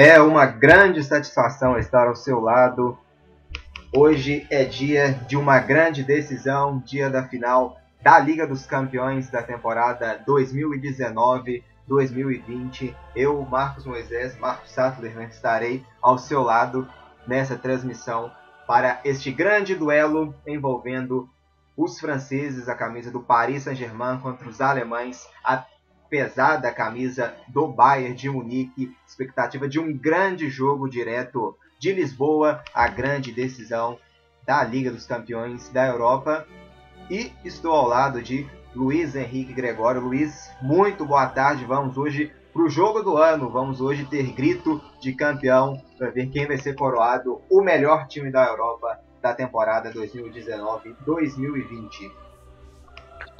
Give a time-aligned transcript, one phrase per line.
[0.00, 2.96] É uma grande satisfação estar ao seu lado.
[3.92, 9.42] Hoje é dia de uma grande decisão, dia da final da Liga dos Campeões da
[9.42, 12.94] temporada 2019-2020.
[13.16, 16.86] Eu, Marcos Moisés, Marcos Sattler, né, estarei ao seu lado
[17.26, 18.30] nessa transmissão
[18.68, 21.28] para este grande duelo envolvendo
[21.76, 25.64] os franceses, a camisa do Paris Saint-Germain contra os alemães, a
[26.08, 28.94] pesada camisa do Bayern de Munique.
[29.06, 33.98] Expectativa de um grande jogo direto de Lisboa, a grande decisão
[34.44, 36.46] da Liga dos Campeões da Europa.
[37.10, 40.00] E estou ao lado de Luiz Henrique Gregório.
[40.00, 41.64] Luiz, muito boa tarde.
[41.64, 43.50] Vamos hoje para o jogo do ano.
[43.50, 48.30] Vamos hoje ter grito de campeão para ver quem vai ser coroado o melhor time
[48.30, 52.27] da Europa da temporada 2019-2020.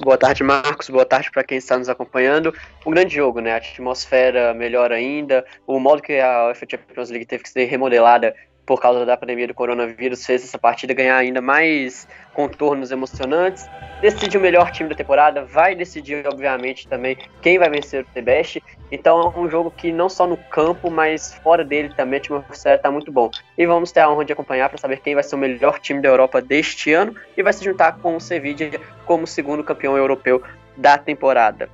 [0.01, 0.89] Boa tarde, Marcos.
[0.89, 2.55] Boa tarde para quem está nos acompanhando.
[2.85, 3.51] Um grande jogo, né?
[3.51, 5.45] A atmosfera melhor ainda.
[5.67, 8.33] O modo que a UEFA Champions League teve que ser remodelada
[8.65, 13.67] por causa da pandemia do coronavírus, fez essa partida ganhar ainda mais contornos emocionantes.
[13.99, 18.63] Decide o melhor time da temporada, vai decidir, obviamente, também quem vai vencer o Tebeste.
[18.91, 22.75] Então é um jogo que não só no campo, mas fora dele também a atmosfera
[22.75, 23.29] está muito bom.
[23.57, 26.01] E vamos ter a honra de acompanhar para saber quem vai ser o melhor time
[26.01, 30.41] da Europa deste ano e vai se juntar com o Sevilla como segundo campeão europeu
[30.75, 31.69] da temporada.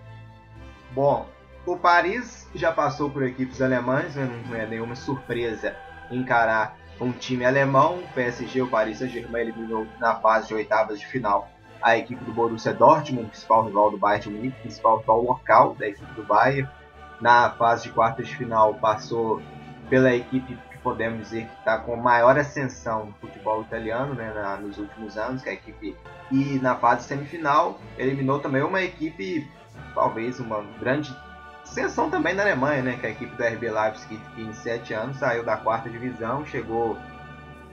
[0.91, 1.27] Bom,
[1.65, 4.29] o Paris já passou por equipes alemãs, né?
[4.47, 5.75] não é nenhuma surpresa
[6.11, 11.05] encarar um time alemão, o PSG, o Paris Saint-Germain eliminou na fase de oitavas de
[11.05, 11.49] final
[11.81, 15.87] a equipe do Borussia Dortmund, principal rival do Bayern de Munique, principal rival local da
[15.87, 16.69] equipe do Bayern.
[17.21, 19.41] Na fase de quartas de final passou
[19.89, 24.57] pela equipe que podemos dizer que está com maior ascensão no futebol italiano né, na,
[24.57, 25.95] nos últimos anos, que é a equipe
[26.31, 29.47] e na fase semifinal eliminou também uma equipe
[29.93, 31.15] talvez uma grande
[31.65, 32.97] Ascensão também na Alemanha, né?
[32.97, 36.95] Que a equipe do RB Leipzig, que em sete anos saiu da quarta divisão, chegou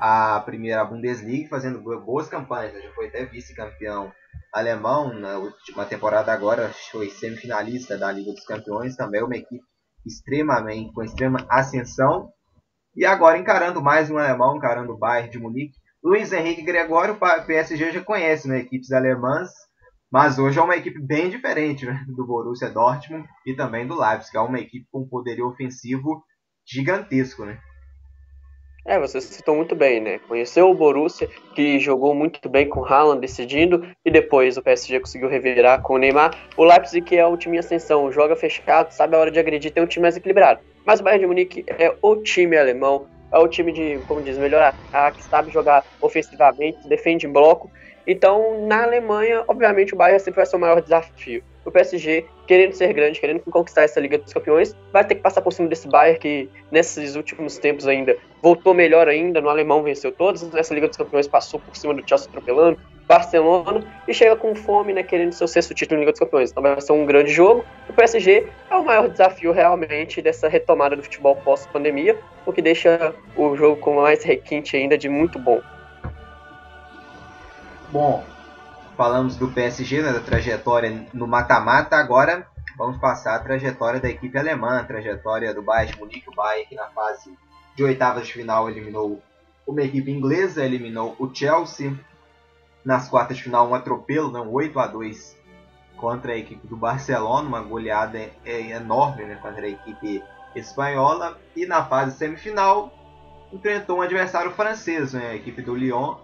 [0.00, 2.72] à primeira Bundesliga fazendo boas campanhas.
[2.72, 2.80] Né?
[2.80, 4.10] Já foi até vice-campeão
[4.52, 9.64] alemão na última temporada agora, foi semifinalista da Liga dos Campeões, também uma equipe
[10.04, 12.30] extremamente com extrema ascensão.
[12.94, 15.78] E agora encarando mais um alemão, encarando o Bayern de Munique.
[16.04, 18.58] Luiz Henrique Gregório, o PSG já conhece, né?
[18.58, 19.48] Equipes alemãs
[20.12, 24.36] mas hoje é uma equipe bem diferente né, do Borussia Dortmund e também do Leipzig.
[24.36, 26.22] É uma equipe com poderio ofensivo
[26.66, 27.58] gigantesco, né?
[28.84, 30.19] É, você citou muito bem, né?
[30.26, 34.98] Conheceu o Borussia, que jogou muito bem com o Haaland decidindo, e depois o PSG
[34.98, 36.37] conseguiu revirar com o Neymar.
[36.56, 39.71] O Leipzig, que é o time em ascensão, joga fechado, sabe a hora de agredir,
[39.72, 40.60] tem um time mais equilibrado.
[40.84, 44.37] Mas o Bayern de Munique é o time alemão, é o time de, como diz,
[44.37, 47.71] melhor ataque, sabe jogar ofensivamente, defende em bloco,
[48.06, 51.42] então, na Alemanha, obviamente, o Bayern sempre vai ser o maior desafio.
[51.64, 55.40] O PSG, querendo ser grande, querendo conquistar essa Liga dos Campeões, vai ter que passar
[55.42, 59.40] por cima desse Bayern que, nesses últimos tempos ainda, voltou melhor ainda.
[59.40, 63.84] No alemão venceu todos, nessa Liga dos Campeões passou por cima do Chelsea atropelando, Barcelona,
[64.08, 66.50] e chega com fome, né, querendo seu sexto título na Liga dos Campeões.
[66.50, 67.64] Então vai ser um grande jogo.
[67.88, 73.14] O PSG é o maior desafio realmente dessa retomada do futebol pós-pandemia, o que deixa
[73.36, 75.60] o jogo com mais requinte ainda de muito bom.
[77.92, 78.24] Bom,
[79.02, 82.46] falamos do PSG, né, da trajetória no mata-mata, agora
[82.78, 86.76] vamos passar a trajetória da equipe alemã, a trajetória do Bayern Munique, o Bayern que
[86.76, 87.36] na fase
[87.74, 89.20] de oitavas de final eliminou
[89.66, 91.98] uma equipe inglesa, eliminou o Chelsea,
[92.84, 95.36] nas quartas de final um atropelo, né, um 8 a 2
[95.97, 100.22] contra a equipe do Barcelona, uma goleada é, enorme né, contra a equipe
[100.54, 102.92] espanhola, e na fase semifinal
[103.53, 106.15] enfrentou um adversário francês, né, a equipe do Lyon,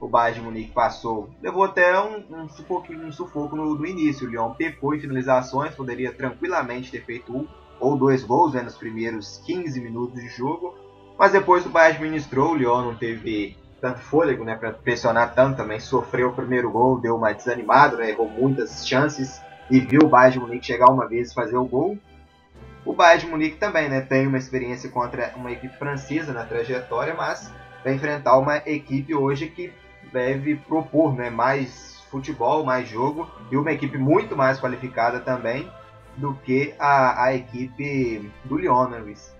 [0.00, 1.30] o Bayern de Munique passou.
[1.42, 4.26] Levou até um, um sufoco, um sufoco no, início.
[4.26, 7.46] O Lyon pecou em finalizações, poderia tranquilamente ter feito um
[7.78, 10.74] ou dois gols né, nos primeiros 15 minutos de jogo.
[11.18, 15.56] Mas depois o Bayern administrou, o Lyon não teve tanto fôlego né, para pressionar tanto
[15.56, 15.80] também.
[15.80, 19.40] Sofreu o primeiro gol, deu uma desanimada, né, errou muitas chances
[19.70, 21.98] e viu o Bayern de Munique chegar uma vez e fazer o gol.
[22.84, 27.14] O Bayern de Munique também né, tem uma experiência contra uma equipe francesa na trajetória,
[27.14, 27.52] mas
[27.82, 29.72] vai enfrentar uma equipe hoje que
[30.12, 35.70] deve propor né, mais futebol, mais jogo e uma equipe muito mais qualificada também
[36.16, 39.36] do que a, a equipe do Lyon, né, Luiz?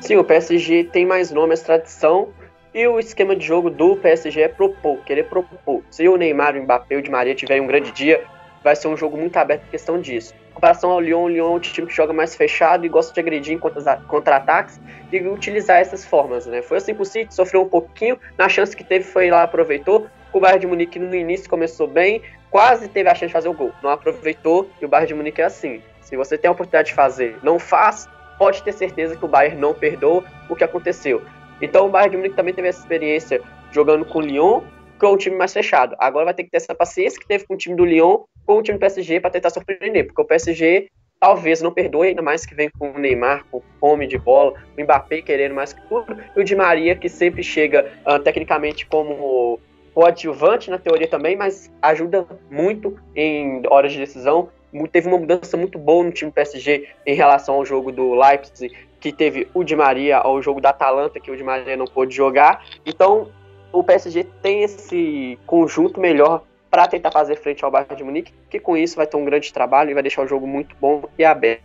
[0.00, 2.28] Sim, o PSG tem mais nome, mais tradição,
[2.74, 5.82] e o esquema de jogo do PSG é propor, querer propor.
[5.90, 8.24] Se o Neymar, o Mbappé, o Di Maria tiverem um grande dia,
[8.62, 10.34] vai ser um jogo muito aberto em questão disso.
[10.50, 13.12] Em comparação ao Lyon, o Lyon é um time que joga mais fechado e gosta
[13.12, 13.58] de agredir em
[14.06, 14.80] contra-ataques
[15.10, 16.62] e utilizar essas formas, né?
[16.62, 20.06] Foi assim pro City, sofreu um pouquinho, na chance que teve foi lá, aproveitou.
[20.32, 23.54] O Bayern de Munique no início começou bem, quase teve a chance de fazer o
[23.54, 25.82] gol, não aproveitou e o Bayern de Munique é assim.
[26.00, 28.08] Se você tem a oportunidade de fazer, não faz,
[28.38, 31.22] pode ter certeza que o Bayern não perdoa o que aconteceu.
[31.60, 34.62] Então o Bayern de Munique também teve essa experiência jogando com o Lyon,
[35.02, 35.96] com um time mais fechado.
[35.98, 38.58] Agora vai ter que ter essa paciência que teve com o time do Lyon, com
[38.58, 40.88] o time do PSG para tentar surpreender, porque o PSG
[41.18, 44.80] talvez não perdoe, ainda mais que vem com o Neymar, com fome de bola, o
[44.80, 49.58] Mbappé querendo mais que tudo, e o Di Maria, que sempre chega uh, tecnicamente como
[49.92, 54.50] coadjuvante na teoria também, mas ajuda muito em horas de decisão.
[54.90, 59.12] Teve uma mudança muito boa no time PSG em relação ao jogo do Leipzig que
[59.12, 62.64] teve o Di Maria ao jogo da Atalanta, que o Di Maria não pôde jogar.
[62.86, 63.28] Então,
[63.72, 68.58] o PSG tem esse conjunto melhor para tentar fazer frente ao Bayern de Munique, que
[68.58, 71.24] com isso vai ter um grande trabalho e vai deixar o jogo muito bom e
[71.24, 71.64] aberto.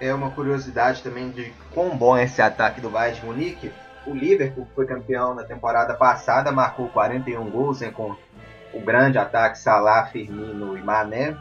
[0.00, 3.72] É uma curiosidade também de quão bom é esse ataque do Bayern de Munique.
[4.06, 8.14] O Liverpool, foi campeão na temporada passada, marcou 41 gols né, com
[8.72, 11.36] o grande ataque Salah, Firmino e Mané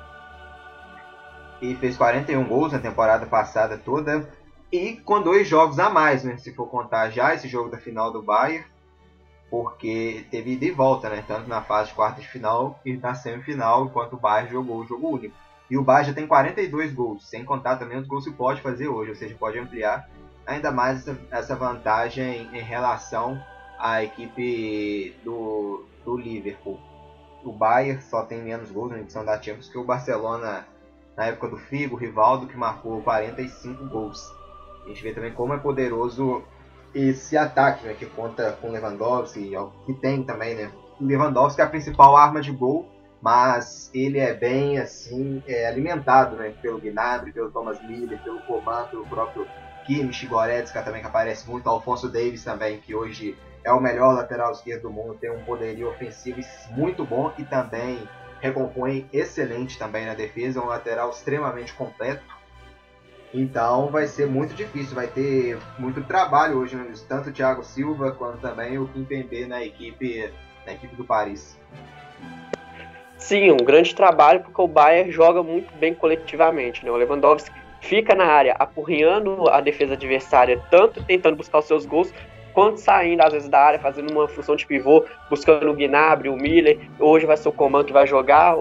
[1.61, 4.27] e fez 41 gols na temporada passada toda.
[4.72, 6.38] E com dois jogos a mais, né?
[6.38, 8.66] Se for contar já esse jogo da final do Bayern,
[9.50, 11.24] porque teve ida e volta, né?
[11.25, 14.86] Tanto na fase de quartas de final e na semifinal, enquanto o Bayern jogou o
[14.86, 15.36] jogo único.
[15.69, 18.88] E o Bayern já tem 42 gols, sem contar também os gols que pode fazer
[18.88, 20.10] hoje, ou seja, pode ampliar
[20.46, 23.42] ainda mais essa vantagem em relação
[23.78, 26.80] à equipe do, do Liverpool.
[27.44, 30.66] O Bayern só tem menos gols na edição da Champions que o Barcelona
[31.16, 34.37] na época do Figo, Rivaldo, que marcou 45 gols.
[34.88, 36.42] A gente vê também como é poderoso
[36.95, 39.51] esse ataque, né, que conta com Lewandowski,
[39.86, 40.72] que tem também, né?
[41.00, 42.88] Lewandowski é a principal arma de gol,
[43.22, 48.86] mas ele é bem assim é, alimentado, né, pelo Gnabry, pelo Thomas Miller, pelo Coman,
[48.86, 49.45] pelo próprio
[49.86, 54.54] Kimmich, Goretzka também que aparece muito, Alfonso Davis também, que hoje é o melhor lateral
[54.54, 56.40] esquerdo do mundo, tem um poderio ofensivo
[56.72, 58.07] muito bom e também
[58.40, 62.24] recompõe excelente também na defesa, é um lateral extremamente completo.
[63.33, 66.91] Então vai ser muito difícil, vai ter muito trabalho hoje, né?
[67.07, 70.31] tanto o Thiago Silva quanto também o Kimpembe na equipe,
[70.65, 71.59] na equipe do Paris.
[73.18, 76.85] Sim, um grande trabalho porque o Bayern joga muito bem coletivamente.
[76.85, 76.91] Né?
[76.91, 77.51] O Lewandowski
[77.81, 82.13] fica na área apurriando a defesa adversária, tanto tentando buscar os seus gols,
[82.53, 86.35] quanto saindo às vezes da área, fazendo uma função de pivô, buscando o Gnabry, o
[86.35, 88.56] Miller, hoje vai ser o Coman que vai jogar,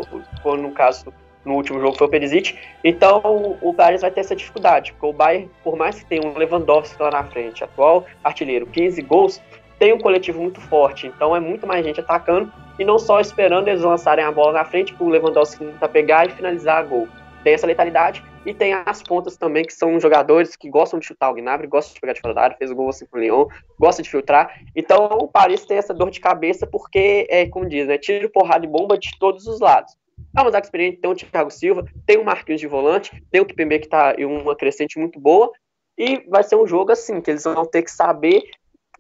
[0.45, 1.13] ou no caso
[1.47, 5.13] no último jogo foi o Perisic, então o Paris vai ter essa dificuldade, porque o
[5.13, 9.41] Bayern, por mais que tenha um Lewandowski lá na frente, atual artilheiro, 15 gols,
[9.79, 13.69] tem um coletivo muito forte, então é muito mais gente atacando e não só esperando
[13.69, 17.09] eles lançarem a bola na frente para o Lewandowski tentar pegar e finalizar a gol.
[17.45, 21.31] Tem essa letalidade e tem as pontas também, que são jogadores que gostam de chutar
[21.31, 23.47] o Gnabry, gostam de pegar de fora da área, fez o gol assim pro Lyon,
[23.79, 24.61] gosta de filtrar.
[24.75, 28.65] Então o Paris tem essa dor de cabeça porque, é, como diz, né, tiro, porrada
[28.65, 29.97] e bomba de todos os lados.
[30.37, 33.47] É uma zaga experiente, tem o Thiago Silva, tem o Marquinhos de volante, tem o
[33.47, 35.51] Kipembe que tá em uma crescente muito boa,
[35.97, 38.43] e vai ser um jogo assim, que eles vão ter que saber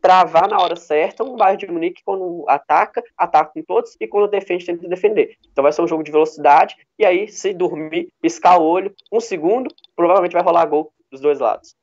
[0.00, 4.30] travar na hora certa um Bayern de Munique quando ataca, ataca com todos e quando
[4.30, 5.36] defende, tenta defender.
[5.50, 9.20] Então vai ser um jogo de velocidade e aí se dormir, piscar o olho, um
[9.20, 11.74] segundo, provavelmente vai rolar gol dos dois lados.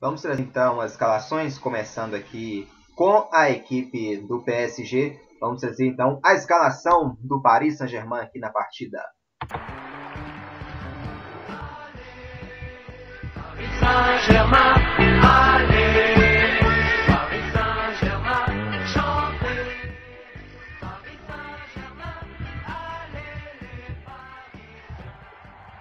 [0.00, 5.18] Vamos trazer então as escalações, começando aqui com a equipe do PSG.
[5.40, 8.98] Vamos trazer então a escalação do Paris Saint-Germain aqui na partida.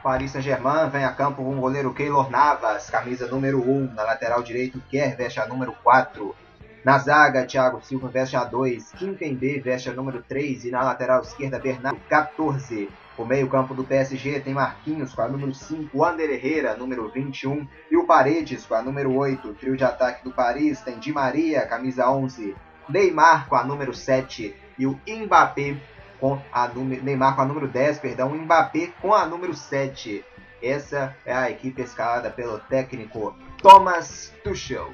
[0.04, 3.94] Paris Saint-Germain vem a campo com o goleiro Keylor Navas, camisa número 1.
[3.94, 6.36] Na lateral direito, Kerr veste a número 4.
[6.84, 8.92] Na zaga, Thiago Silva veste a 2.
[8.94, 10.66] Kim Pembe veste a número 3.
[10.66, 12.90] E na lateral esquerda, Bernardo 14.
[13.18, 17.96] O meio-campo do PSG tem Marquinhos com a número 5, Ander Herrera, número 21, e
[17.96, 19.50] o Paredes com a número 8.
[19.50, 22.56] O trio de ataque do Paris tem Di Maria, camisa 11,
[22.90, 25.78] Neymar com a número 7 e o Mbappé
[26.20, 30.26] com a número, Neymar com a número 10, perdão, Mbappé com a número 7.
[30.62, 34.92] Essa é a equipe escalada pelo técnico Thomas Tuchel.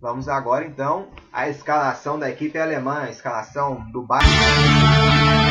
[0.00, 5.49] Vamos agora então à escalação da equipe alemã, a escalação do Bayern.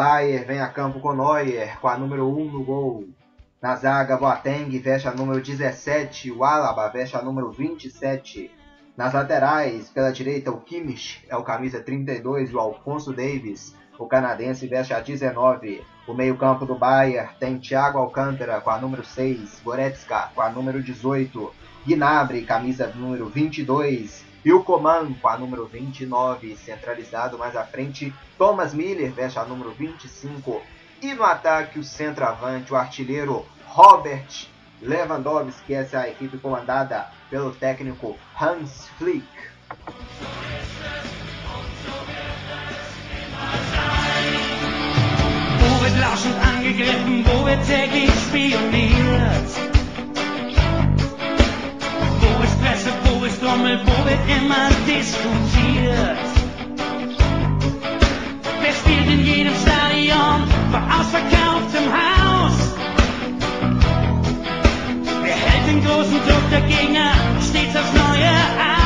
[0.00, 3.04] O Bayern vem a campo com Neuer, com a número 1 no gol.
[3.60, 8.50] Na zaga, Boateng veste a número 17, o Alaba veste a número 27.
[8.96, 14.66] Nas laterais, pela direita, o Kimmich é o camisa 32 o Alfonso Davis, o canadense,
[14.66, 15.84] veste a 19.
[16.08, 20.82] O meio-campo do Bayern tem Thiago Alcântara com a número 6, Goretzka com a número
[20.82, 21.52] 18,
[21.86, 28.12] Gnabry, camisa número 22, e o Coman com a número 29, centralizado mais à frente,
[28.38, 30.62] Thomas Miller veste a número 25,
[31.02, 34.48] e no ataque, o centroavante, o artilheiro Robert
[34.82, 39.26] Lewandowski, essa é a equipe comandada pelo técnico Hans Flick.
[45.60, 45.94] Wo wird
[46.56, 49.69] angegriffen, wo wird täglich spioniert?
[53.58, 56.18] Wo wird immer diskutiert?
[58.60, 62.56] Wer spielt in jedem Stadion vor ausverkauftem Haus?
[65.22, 68.79] Wer hält den großen Druck der Gegner stets aufs Neue aus?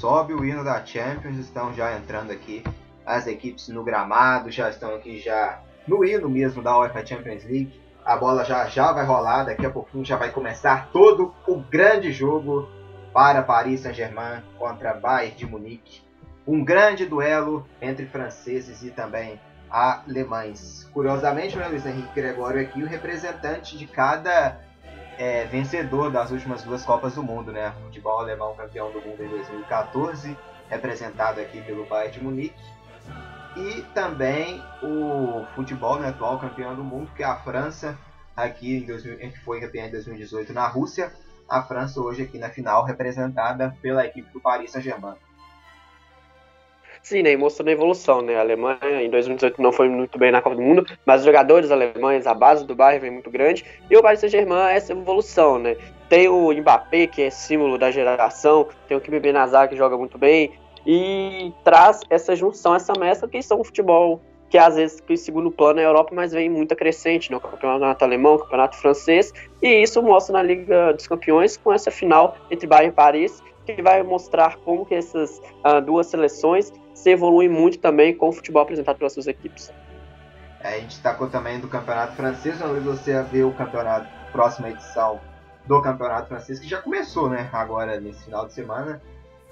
[0.00, 2.64] Sobe o hino da Champions, estão já entrando aqui
[3.04, 7.78] as equipes no gramado, já estão aqui já no hino mesmo da UEFA Champions League.
[8.02, 12.12] A bola já, já vai rolar, daqui a pouquinho já vai começar todo o grande
[12.12, 12.66] jogo
[13.12, 16.00] para Paris Saint-Germain contra Bayern de Munique.
[16.46, 19.38] Um grande duelo entre franceses e também
[19.68, 20.88] alemães.
[20.94, 24.58] Curiosamente, né, Luiz Henrique Gregório aqui, o representante de cada
[25.20, 27.74] é, vencedor das últimas duas Copas do Mundo, né?
[27.78, 30.34] O futebol alemão campeão do mundo em 2014,
[30.70, 32.62] representado aqui pelo Bayern de Munique
[33.54, 37.98] e também o futebol, né, atual campeão do mundo, que é a França,
[38.34, 41.12] aqui em 2000, que foi campeã em 2018 na Rússia.
[41.46, 45.16] A França hoje aqui na final representada pela equipe do Paris Saint-Germain.
[47.02, 48.36] Sim, né, mostrando a evolução, né?
[48.36, 51.70] A Alemanha em 2018 não foi muito bem na Copa do Mundo, mas os jogadores
[51.70, 55.58] alemães, a base do Bayern vem muito grande, e o Paris Saint-Germain é essa evolução,
[55.58, 55.76] né?
[56.08, 60.18] Tem o Mbappé, que é símbolo da geração, tem o Kim Benazar, que joga muito
[60.18, 60.52] bem,
[60.86, 65.50] e traz essa junção, essa mescla que são o futebol que às vezes que segundo
[65.50, 67.42] plano é a Europa, mas vem muito crescente no né?
[67.48, 72.66] campeonato alemão, campeonato francês, e isso mostra na Liga dos Campeões com essa final entre
[72.66, 77.78] Bayern e Paris, que vai mostrar como que essas uh, duas seleções se evoluem muito
[77.78, 79.72] também com o futebol apresentado pelas suas equipes.
[80.60, 85.20] É, a gente destacou também do campeonato francês, onde você vê o campeonato, próxima edição
[85.66, 89.00] do campeonato francês, que já começou, né, agora nesse final de semana,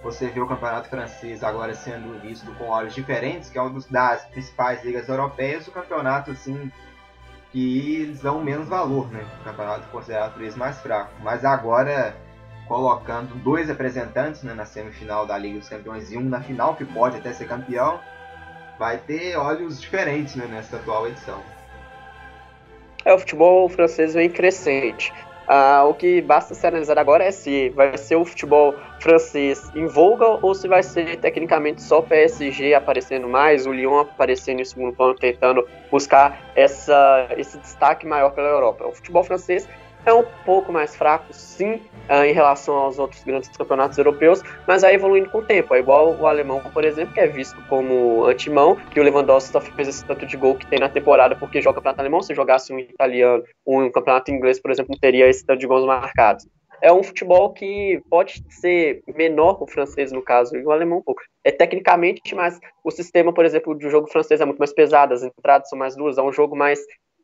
[0.02, 4.25] você vê o campeonato francês agora sendo visto com olhos diferentes, que é uma das
[4.26, 6.71] principais ligas europeias, o campeonato assim
[7.50, 9.26] que eles dão menos valor, né?
[9.40, 11.11] O campeonato considerado por mais fraco.
[11.23, 12.14] Mas agora
[12.69, 16.85] colocando dois representantes né, na semifinal da Liga dos Campeões e um na final, que
[16.85, 17.99] pode até ser campeão,
[18.79, 21.41] vai ter olhos diferentes né, nessa atual edição.
[23.05, 25.13] É, o futebol francês vem crescente.
[25.51, 29.87] Ah, o que basta ser analisado agora é se vai ser o futebol francês em
[29.87, 34.65] voga ou se vai ser tecnicamente só o PSG aparecendo mais, o Lyon aparecendo em
[34.67, 38.87] segundo plano, tentando buscar essa, esse destaque maior pela Europa.
[38.87, 39.67] O futebol francês
[40.09, 41.75] é um pouco mais fraco, sim,
[42.09, 45.75] uh, em relação aos outros grandes campeonatos europeus, mas vai evoluindo com o tempo.
[45.75, 49.61] É igual o alemão, por exemplo, que é visto como antimão, que o Lewandowski só
[49.61, 52.23] fez esse tanto de gol que tem na temporada porque joga campeonato alemão.
[52.23, 55.85] Se jogasse um italiano um campeonato inglês, por exemplo, não teria esse tanto de gols
[55.85, 56.47] marcados.
[56.81, 61.03] É um futebol que pode ser menor, o francês no caso, e o alemão um
[61.03, 61.21] pouco.
[61.45, 65.23] É tecnicamente, mas o sistema, por exemplo, do jogo francês é muito mais pesado, as
[65.23, 66.79] entradas são mais duras, é um jogo mais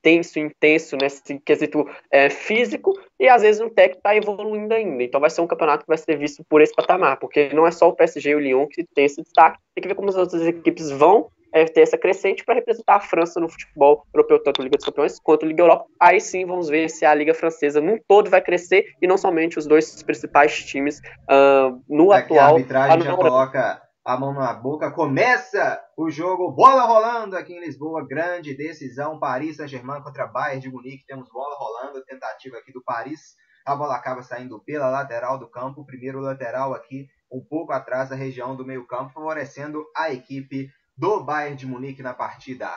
[0.05, 5.03] tenso, intenso nesse quesito é, físico, e às vezes o técnico está evoluindo ainda.
[5.03, 7.71] Então vai ser um campeonato que vai ser visto por esse patamar, porque não é
[7.71, 10.17] só o PSG e o Lyon que tem esse destaque, tem que ver como as
[10.17, 14.61] outras equipes vão é, ter essa crescente para representar a França no futebol europeu, tanto
[14.61, 15.87] Liga dos Campeões quanto Liga Europa.
[15.99, 19.59] Aí sim vamos ver se a Liga Francesa num todo vai crescer e não somente
[19.59, 22.41] os dois principais times uh, no é atual.
[22.41, 24.91] a arbitragem já coloca a mão na boca.
[24.91, 30.71] Começa o jogo, bola rolando aqui em Lisboa, grande decisão, Paris Saint-Germain contra Bayern de
[30.71, 31.07] Munique.
[31.07, 33.35] Temos bola rolando, tentativa aqui do Paris
[33.65, 35.87] A bola acaba saindo pela lateral do campo.
[35.87, 41.25] Primeiro lateral aqui, um pouco atrás da região do meio campo, favorecendo a equipe do
[41.25, 42.69] Bayern de Munique na partida.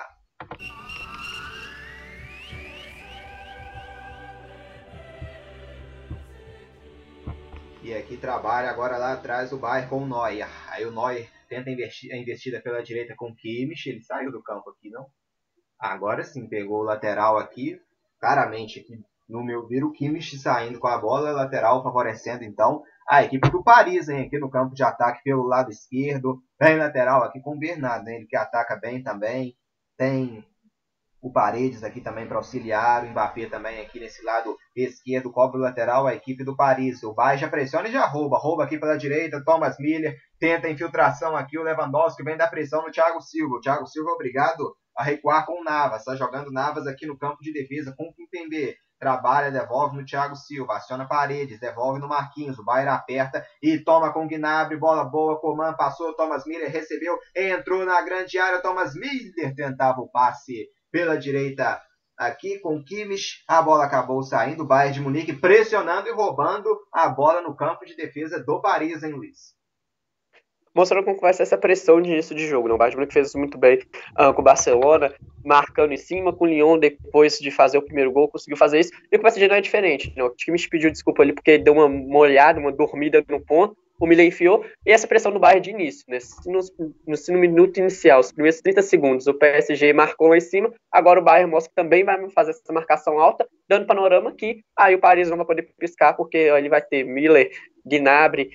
[7.87, 10.49] E aqui trabalha agora lá atrás o Bayern com o Neuer.
[10.69, 13.89] Aí o Neuer tenta investir, a investida pela direita com o Kimmich.
[13.89, 15.05] Ele saiu do campo aqui, não?
[15.79, 17.79] Agora sim, pegou o lateral aqui.
[18.19, 23.23] Claramente aqui, no meu ver, o Kimmich saindo com a bola, lateral favorecendo então a
[23.23, 26.43] equipe do Paris, hein, aqui no campo de ataque pelo lado esquerdo.
[26.59, 29.55] Bem lateral aqui com o Bernardo, hein, ele que ataca bem também.
[29.95, 30.45] Tem
[31.21, 35.61] o Paredes aqui também para auxiliar, o Mbappé também aqui nesse lado esquerdo, cobre o
[35.61, 37.03] lateral, a equipe do Paris.
[37.03, 40.71] O Bayern já pressiona e já rouba, rouba aqui pela direita, Thomas Miller tenta a
[40.71, 43.55] infiltração aqui, o Lewandowski vem dar pressão no Thiago Silva.
[43.55, 47.17] O Thiago Silva é obrigado a recuar com o Navas, está jogando Navas aqui no
[47.17, 48.75] campo de defesa com o Kimpembe.
[48.99, 54.11] Trabalha, devolve no Thiago Silva, aciona Paredes, devolve no Marquinhos, o Bayern aperta e toma
[54.11, 58.95] com o Gnabry, bola boa, Coman passou, Thomas Miller recebeu, entrou na grande área, Thomas
[58.95, 61.81] Miller tentava o passe pela direita
[62.17, 63.43] aqui com Kimmich.
[63.47, 64.63] A bola acabou saindo.
[64.63, 69.03] O Bayern de Munique pressionando e roubando a bola no campo de defesa do Paris,
[69.03, 69.55] hein, Luiz?
[70.73, 72.67] Mostrando como vai ser essa pressão de início de jogo.
[72.67, 72.73] Né?
[72.73, 73.79] O Bayern de Munique fez isso muito bem
[74.19, 75.13] uh, com o Barcelona,
[75.43, 78.91] marcando em cima, com o Lyon depois de fazer o primeiro gol, conseguiu fazer isso.
[79.11, 80.13] E o PSG não é diferente.
[80.15, 80.23] Né?
[80.23, 84.25] O Kimmich pediu desculpa ali porque deu uma molhada, uma dormida no ponto o Milan
[84.25, 86.19] enfiou, e essa pressão do Bayern de início, né?
[86.45, 90.71] No, no, no, minuto inicial, os primeiros 30 segundos, o PSG marcou lá em cima,
[90.91, 94.95] agora o Bayern mostra que também vai fazer essa marcação alta, dando panorama que aí
[94.95, 97.51] o Paris não vai poder piscar, porque ele vai ter Miller,
[97.85, 98.51] Gnabry,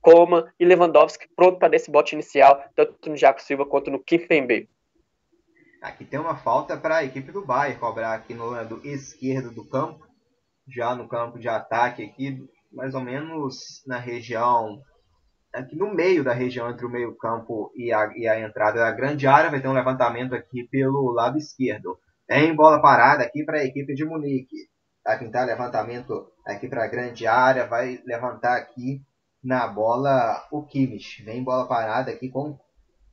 [0.00, 4.68] Coma e Lewandowski pronto para esse bote inicial, tanto no Jaco Silva quanto no Kimpembe.
[5.82, 9.64] Aqui tem uma falta para a equipe do Bayern cobrar aqui no lado esquerdo do
[9.68, 10.06] campo,
[10.68, 14.80] já no campo de ataque aqui mais ou menos na região,
[15.52, 18.92] aqui no meio da região entre o meio campo e a, e a entrada da
[18.92, 21.98] grande área, vai ter um levantamento aqui pelo lado esquerdo.
[22.28, 24.68] Em bola parada aqui para a equipe de Munique.
[25.18, 29.00] Quem tá levantamento aqui para a grande área, vai levantar aqui
[29.42, 31.22] na bola o Kimmich.
[31.22, 32.58] Vem bola parada aqui com,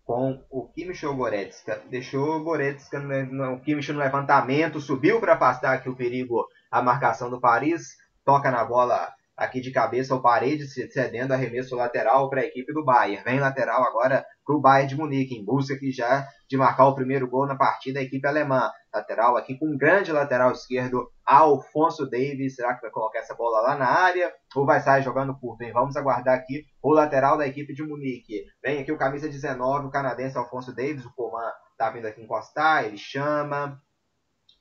[0.04, 1.82] com o Kimmich ou Goretzka.
[1.90, 6.82] Deixou o Goretzka, no, o Kimmich no levantamento, subiu para afastar aqui o perigo, a
[6.82, 7.96] marcação do Paris.
[8.26, 12.84] Toca na bola aqui de cabeça o Paredes cedendo arremesso lateral para a equipe do
[12.84, 13.24] Bayern.
[13.24, 16.96] Vem lateral agora para o Bayern de Munique, em busca aqui já de marcar o
[16.96, 18.70] primeiro gol na partida da equipe alemã.
[18.94, 22.56] Lateral aqui com um grande lateral esquerdo, Alfonso Davis.
[22.56, 25.64] Será que vai colocar essa bola lá na área ou vai sair jogando curto?
[25.64, 25.72] Hein?
[25.74, 28.46] Vamos aguardar aqui o lateral da equipe de Munique.
[28.62, 31.06] Vem aqui o camisa 19, o canadense Alfonso Davis.
[31.06, 33.82] O Coman tá vindo aqui encostar, ele chama.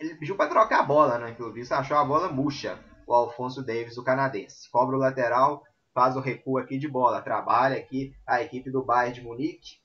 [0.00, 1.32] Ele pediu para trocar a bola, né?
[1.32, 4.70] Pelo visto, achou a bola murcha o Alfonso Davis, o canadense.
[4.70, 5.62] Cobra o lateral,
[5.94, 7.22] faz o recuo aqui de bola.
[7.22, 9.80] Trabalha aqui a equipe do Bayern de Munique.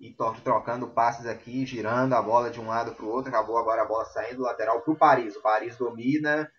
[0.00, 3.30] E trocando passes aqui, girando a bola de um lado para o outro.
[3.30, 5.34] Acabou agora a bola saindo lateral para o Paris.
[5.36, 6.50] O Paris domina.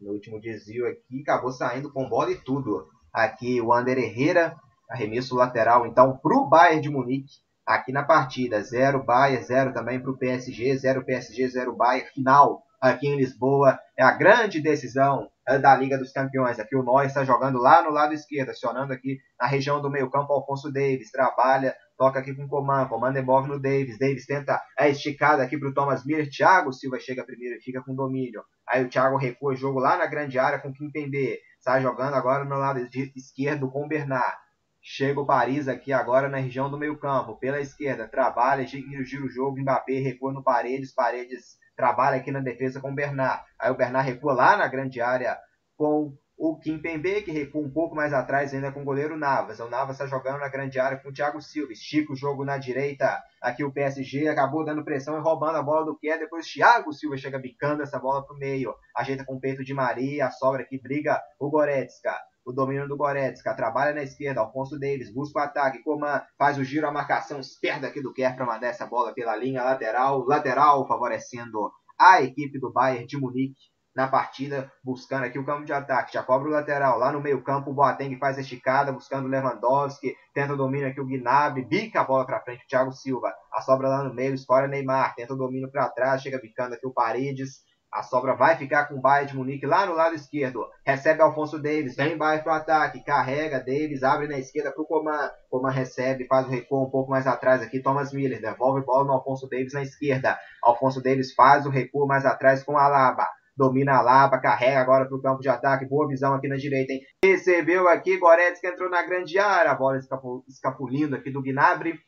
[0.00, 2.88] No último desvio aqui, acabou saindo com bola e tudo.
[3.12, 4.56] Aqui o Ander Herrera,
[4.88, 7.38] arremesso lateral então para o Bayern de Munique.
[7.66, 12.08] Aqui na partida, 0 Bayern, 0 também para o PSG, 0 PSG, 0 Bayern.
[12.10, 13.78] Final aqui em Lisboa.
[13.96, 16.58] É a grande decisão é, da Liga dos Campeões.
[16.58, 20.10] Aqui o Neuer está jogando lá no lado esquerdo, acionando aqui na região do meio
[20.10, 21.10] campo Alfonso Davis.
[21.10, 22.86] Trabalha, toca aqui com o Coman.
[22.86, 23.98] Coman devolve no Davis.
[23.98, 26.30] Davis tenta a esticada aqui para o Thomas Miller.
[26.30, 28.42] Thiago Silva chega primeiro e fica com domínio.
[28.68, 31.38] Aí o Thiago recua o jogo lá na grande área com o Kimpembe.
[31.58, 32.80] Está jogando agora no lado
[33.16, 34.36] esquerdo com o Bernard.
[34.80, 39.24] Chega o Paris aqui agora na região do meio campo, pela esquerda, trabalha, gira, gira
[39.24, 43.44] o jogo, Mbappé recua no Paredes, Paredes trabalha aqui na defesa com o Bernard.
[43.56, 45.38] Aí o Bernard recua lá na grande área
[45.76, 49.60] com o Kim Pembe, que recua um pouco mais atrás ainda com o goleiro Navas.
[49.60, 51.72] O Navas está jogando na grande área com o Thiago Silva.
[51.72, 53.22] Estica o jogo na direita.
[53.40, 56.18] Aqui o PSG acabou dando pressão e roubando a bola do Kerr.
[56.18, 58.74] Depois Thiago Silva chega bicando essa bola para o meio.
[58.96, 60.30] Ajeita com o peito de Maria.
[60.32, 62.12] Sobra aqui, briga o Goretzka
[62.48, 66.64] o domínio do Goretzka, trabalha na esquerda, Alfonso Davis, busca o ataque, Coman faz o
[66.64, 70.86] giro, a marcação, esperta aqui do Kerr para mandar essa bola pela linha lateral, lateral
[70.88, 76.14] favorecendo a equipe do Bayern de Munique na partida, buscando aqui o campo de ataque,
[76.14, 79.28] já cobra o lateral, lá no meio campo o Boateng faz a esticada, buscando o
[79.28, 83.34] Lewandowski, tenta o domínio aqui o Gnabry, bica a bola para frente o Thiago Silva,
[83.52, 86.86] a sobra lá no meio, escolhe Neymar, tenta o domínio para trás, chega bicando aqui
[86.86, 90.66] o Paredes, a sobra vai ficar com o Bayern de Munique lá no lado esquerdo.
[90.84, 94.86] Recebe Alfonso Davis, vem Bayern para o ataque, carrega Davis, abre na esquerda para o
[94.86, 95.30] Coman.
[95.50, 97.82] Coman recebe, faz o recuo um pouco mais atrás aqui.
[97.82, 100.38] Thomas Miller devolve bola no Alfonso Davis na esquerda.
[100.62, 103.26] Alfonso Davis faz o recuo mais atrás com Alaba.
[103.56, 106.92] domina a Lapa, carrega agora para o campo de ataque, boa visão aqui na direita,
[106.92, 107.00] hein?
[107.24, 109.98] Recebeu aqui, Goretzka entrou na grande área, a bola
[110.46, 111.98] escapulindo aqui do Gnabry,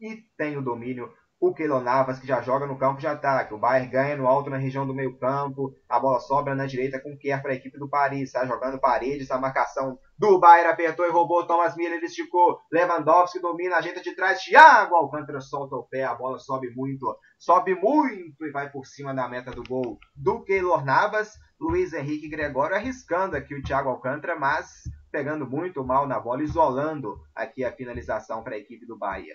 [0.00, 3.52] e tem o domínio o Keylor Navas, que já joga no campo de ataque.
[3.52, 5.74] O Bayern ganha no alto na região do meio campo.
[5.88, 8.22] A bola sobra na direita com o Kerr para a equipe do Paris.
[8.22, 9.30] Está jogando paredes.
[9.30, 11.46] A marcação do Bayern apertou e roubou.
[11.46, 12.58] Thomas Miller esticou.
[12.72, 14.40] Lewandowski domina, ajeita de trás.
[14.40, 16.04] Thiago Alcântara solta o pé.
[16.04, 17.14] A bola sobe muito.
[17.38, 21.34] Sobe muito e vai por cima da meta do gol do Keylor Navas.
[21.60, 27.18] Luiz Henrique Gregório arriscando aqui o Thiago Alcântara, mas pegando muito mal na bola, isolando
[27.34, 29.32] aqui a finalização para a equipe do Bayern.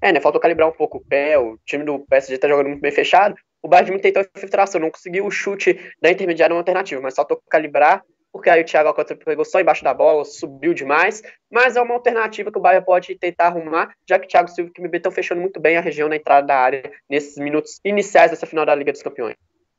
[0.00, 0.20] É, né?
[0.20, 1.38] Faltou calibrar um pouco o pé.
[1.38, 3.34] O time do PSG tá jogando muito bem fechado.
[3.62, 7.14] O Bayern de Munique tentou infiltração, não conseguiu o chute da intermediária uma alternativa, mas
[7.14, 11.74] faltou calibrar, porque aí o Thiago Alcântara pegou só embaixo da bola, subiu demais, mas
[11.74, 14.70] é uma alternativa que o Bayern pode tentar arrumar, já que o Thiago Silva e
[14.70, 18.32] o Kimmich estão fechando muito bem a região na entrada da área nesses minutos iniciais
[18.32, 19.34] dessa final da Liga dos Campeões.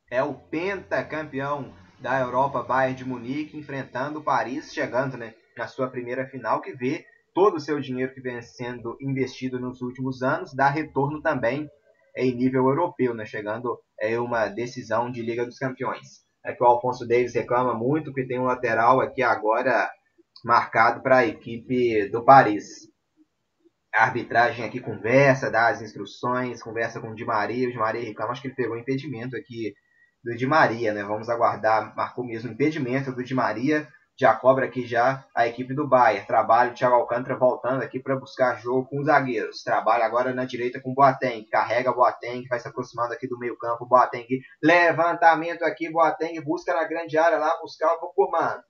[0.10, 5.88] É o pentacampeão da Europa, Bayern de Munique, enfrentando o Paris, chegando né, na sua
[5.90, 10.56] primeira final, que vê todo o seu dinheiro que vem sendo investido nos últimos anos
[10.56, 11.70] dá retorno também
[12.16, 13.26] em nível europeu, né?
[13.26, 16.24] chegando a uma decisão de Liga dos Campeões.
[16.46, 19.92] É que o Alfonso Davis reclama muito que tem um lateral aqui agora
[20.46, 22.88] marcado para a equipe do Paris.
[23.94, 27.68] A arbitragem aqui conversa, dá as instruções, conversa com o Di Maria.
[27.68, 29.74] O Di Maria reclama, acho que ele pegou impedimento aqui
[30.24, 31.04] do Di Maria, né?
[31.04, 33.88] Vamos aguardar, marcou mesmo impedimento do Di Maria
[34.18, 36.26] já cobra aqui já a equipe do Bayern.
[36.26, 39.62] Trabalha o Thiago Alcântara voltando aqui para buscar jogo com os zagueiros.
[39.62, 41.46] Trabalha agora na direita com o Boateng.
[41.50, 43.86] Carrega Boateng, vai se aproximando aqui do meio campo.
[43.86, 44.28] Boateng,
[44.64, 45.92] levantamento aqui.
[45.92, 48.62] Boateng busca na grande área lá, buscar o Coman.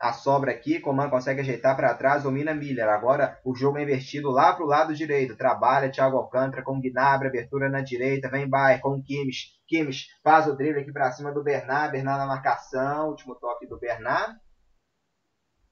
[0.00, 2.88] A sobra aqui, Coman consegue ajeitar para trás, domina Miller.
[2.88, 5.36] Agora o jogo é invertido lá para o lado direito.
[5.36, 8.28] Trabalha Thiago Alcântara com Gnabry, abertura na direita.
[8.28, 9.50] Vem Bayern com Kimmich.
[9.68, 11.92] Kimmich faz o drible aqui para cima do Bernard.
[11.92, 13.10] Bernard na marcação.
[13.10, 14.34] Último toque do Bernard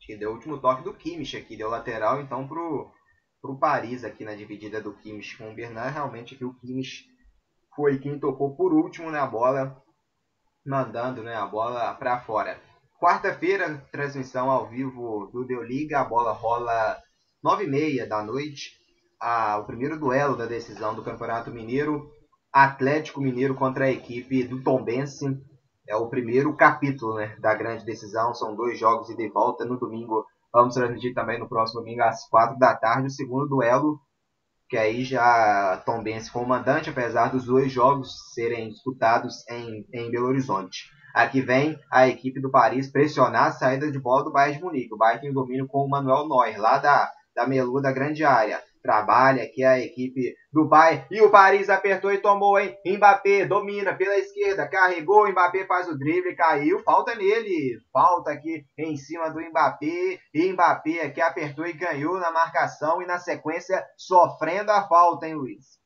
[0.05, 2.91] que deu o último toque do Kimmich aqui, deu lateral então pro,
[3.41, 5.95] pro Paris aqui na dividida do Kimmich com o Bernard.
[5.95, 7.05] Realmente aqui o Kimmich
[7.75, 9.81] foi quem tocou por último na bola,
[10.67, 12.61] mandando né, a bola para fora.
[13.01, 17.01] Quarta-feira, transmissão ao vivo do Deu Liga, a bola rola
[17.45, 18.71] 9h30 da noite.
[19.21, 22.11] Ah, o primeiro duelo da decisão do Campeonato Mineiro,
[22.53, 25.27] Atlético Mineiro contra a equipe do Tombense
[25.89, 28.35] é o primeiro capítulo né, da grande decisão.
[28.35, 30.25] São dois jogos e de volta no domingo.
[30.53, 33.99] Vamos transmitir também no próximo domingo às quatro da tarde o segundo duelo,
[34.69, 39.87] que aí já Tom Benz foi o mandante, apesar dos dois jogos serem disputados em,
[39.93, 40.91] em Belo Horizonte.
[41.15, 44.95] Aqui vem a equipe do Paris pressionar a saída de bola do Bayern de Munique.
[44.95, 48.63] O Bayern tem domínio com o Manuel Neuer, lá da, da Melu da grande área
[48.83, 51.07] trabalha, aqui a equipe do Bayern.
[51.11, 52.77] E o Paris apertou e tomou, hein?
[52.85, 57.79] Mbappé domina pela esquerda, carregou, Mbappé faz o drible, caiu, falta nele.
[57.93, 60.19] Falta aqui em cima do Mbappé.
[60.35, 65.35] E Mbappé aqui apertou e ganhou na marcação e na sequência sofrendo a falta, hein,
[65.35, 65.81] Luiz?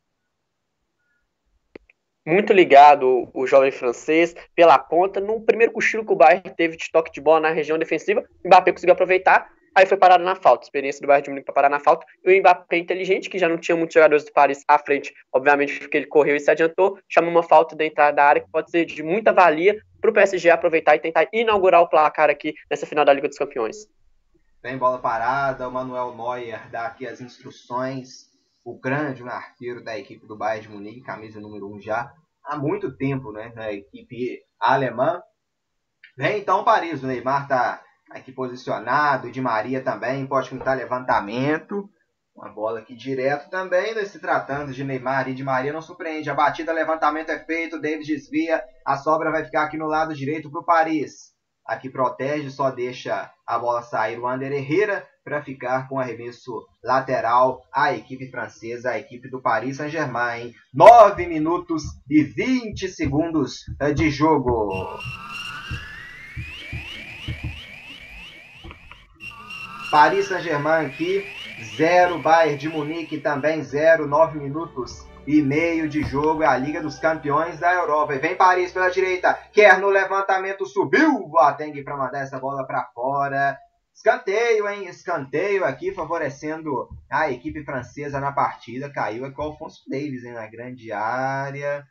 [2.26, 5.20] Muito ligado o jovem francês pela ponta.
[5.20, 8.72] No primeiro cochilo que o Bayern teve de toque de bola na região defensiva, Mbappé
[8.72, 10.64] conseguiu aproveitar Aí foi parado na falta.
[10.64, 12.06] Experiência do Bayern de Munique para parar na falta.
[12.24, 15.78] E o Mbappé inteligente, que já não tinha muitos jogadores do Paris à frente, obviamente
[15.78, 18.86] porque ele correu e se adiantou, chamou uma falta dentro da área que pode ser
[18.86, 23.04] de muita valia para o PSG aproveitar e tentar inaugurar o placar aqui nessa final
[23.04, 23.86] da Liga dos Campeões.
[24.62, 28.30] Tem bola parada, o Manuel Neuer dá aqui as instruções.
[28.64, 32.56] O grande arqueiro da equipe do Bayern de Munique, camisa número 1 um já há
[32.56, 35.20] muito tempo, né, na equipe alemã.
[36.16, 41.88] Vem então Paris, o Neymar está aqui posicionado, de Maria também pode pintar levantamento.
[42.34, 44.04] Uma bola aqui direto também, né?
[44.04, 46.28] se tratando de Neymar e de Maria, não surpreende.
[46.28, 50.50] A batida, levantamento é feito, David desvia, a sobra vai ficar aqui no lado direito
[50.50, 51.34] para o Paris.
[51.64, 57.60] Aqui protege, só deixa a bola sair o Ander Herrera para ficar com arremesso lateral
[57.74, 60.52] a equipe francesa, a equipe do Paris Saint-Germain.
[60.72, 63.64] 9 minutos e 20 segundos
[63.96, 64.68] de jogo.
[69.96, 71.24] Paris Saint-Germain aqui,
[71.74, 72.18] 0.
[72.18, 74.06] Bayern de Munique também 0.
[74.06, 76.42] 9 minutos e meio de jogo.
[76.42, 78.14] É a Liga dos Campeões da Europa.
[78.14, 79.32] E vem Paris pela direita.
[79.54, 81.26] Quer no levantamento, subiu.
[81.26, 83.56] Boateng para mandar essa bola para fora.
[83.94, 84.86] Escanteio, hein?
[84.86, 88.92] Escanteio aqui favorecendo a equipe francesa na partida.
[88.92, 90.34] Caiu aqui o Alfonso Davis hein?
[90.34, 91.82] na grande área.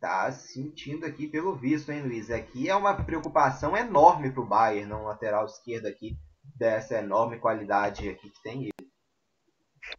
[0.00, 2.30] Tá sentindo aqui pelo visto, hein, Luiz?
[2.30, 6.16] Aqui é uma preocupação enorme para o Bayern, no lateral esquerdo aqui
[6.58, 8.90] dessa enorme qualidade aqui que tem ele.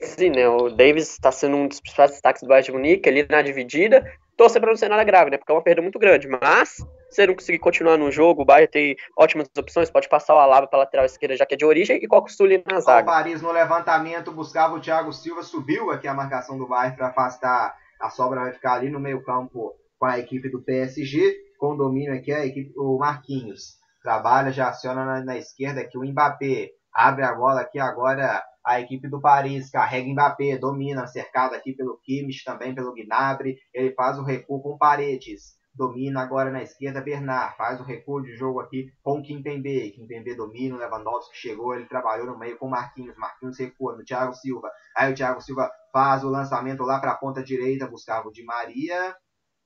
[0.01, 0.47] Sim, né?
[0.47, 4.05] O Davis está sendo um dos principais destaques do Bayern de Munique ali na dividida.
[4.35, 5.37] torcer para não ser nada grave, né?
[5.37, 6.27] Porque é uma perda muito grande.
[6.27, 6.75] Mas,
[7.09, 10.39] se ele não conseguir continuar no jogo, o Bayern tem ótimas opções, pode passar o
[10.39, 13.09] Alaba para lateral esquerda, já que é de origem, e coloca o Sully na zaga.
[13.09, 17.07] O Paris no levantamento buscava o Thiago Silva, subiu aqui a marcação do Bayern para
[17.07, 17.75] afastar.
[17.99, 21.77] A sobra vai ficar ali no meio campo com a equipe do PSG, com o
[21.77, 23.76] domínio aqui a equipe, o Marquinhos.
[24.01, 26.69] Trabalha, já aciona na, na esquerda aqui o Mbappé.
[26.93, 31.97] Abre a bola aqui agora a equipe do Paris carrega Mbappé, domina, cercado aqui pelo
[32.03, 33.57] Kimmich, também pelo Gnabry.
[33.73, 35.55] Ele faz o recuo com Paredes.
[35.73, 39.91] Domina agora na esquerda Bernard, faz o recuo de jogo aqui com Kimpembe.
[39.91, 43.15] Kimpembe domina, o Lewandowski chegou, ele trabalhou no meio com Marquinhos.
[43.15, 44.69] Marquinhos recua no Thiago Silva.
[44.97, 48.43] Aí o Thiago Silva faz o lançamento lá para a ponta direita, buscava o Di
[48.43, 49.15] Maria.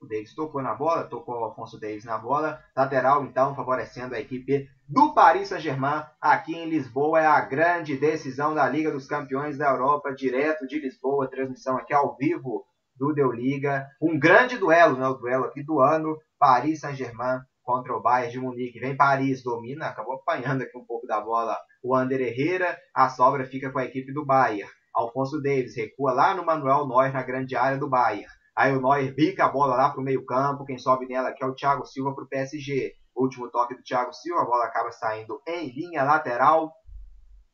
[0.02, 2.60] O Davis tocou na bola, tocou o Alfonso Davis na bola.
[2.76, 6.02] Lateral, então, favorecendo a equipe do Paris Saint-Germain.
[6.20, 10.80] Aqui em Lisboa é a grande decisão da Liga dos Campeões da Europa, direto de
[10.80, 11.30] Lisboa.
[11.30, 12.64] Transmissão aqui ao vivo
[12.96, 13.86] do Deu Liga.
[14.02, 15.06] Um grande duelo, né?
[15.06, 16.18] O duelo aqui do ano.
[16.36, 18.80] Paris Saint-Germain contra o Bayern de Munique.
[18.80, 22.76] Vem Paris, domina, acabou apanhando aqui um pouco da bola o Ander Herrera.
[22.92, 24.68] A sobra fica com a equipe do Bayern.
[24.92, 28.26] Alfonso Davis recua lá no Manuel Neuer na grande área do Bayern.
[28.54, 30.64] Aí o Neuer bica a bola lá para o meio campo.
[30.64, 32.94] Quem sobe nela aqui é o Thiago Silva para o PSG.
[33.16, 34.42] Último toque do Thiago Silva.
[34.42, 36.72] A bola acaba saindo em linha lateral.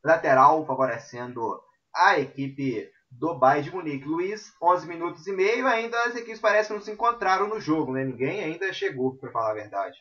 [0.04, 1.60] Lateral favorecendo
[1.94, 4.08] a equipe do Bayern de Munique.
[4.08, 5.66] Luiz, 11 minutos e meio.
[5.66, 7.92] Ainda as equipes parecem não se encontraram no jogo.
[7.92, 8.04] Né?
[8.04, 9.98] Ninguém ainda chegou, para falar a verdade.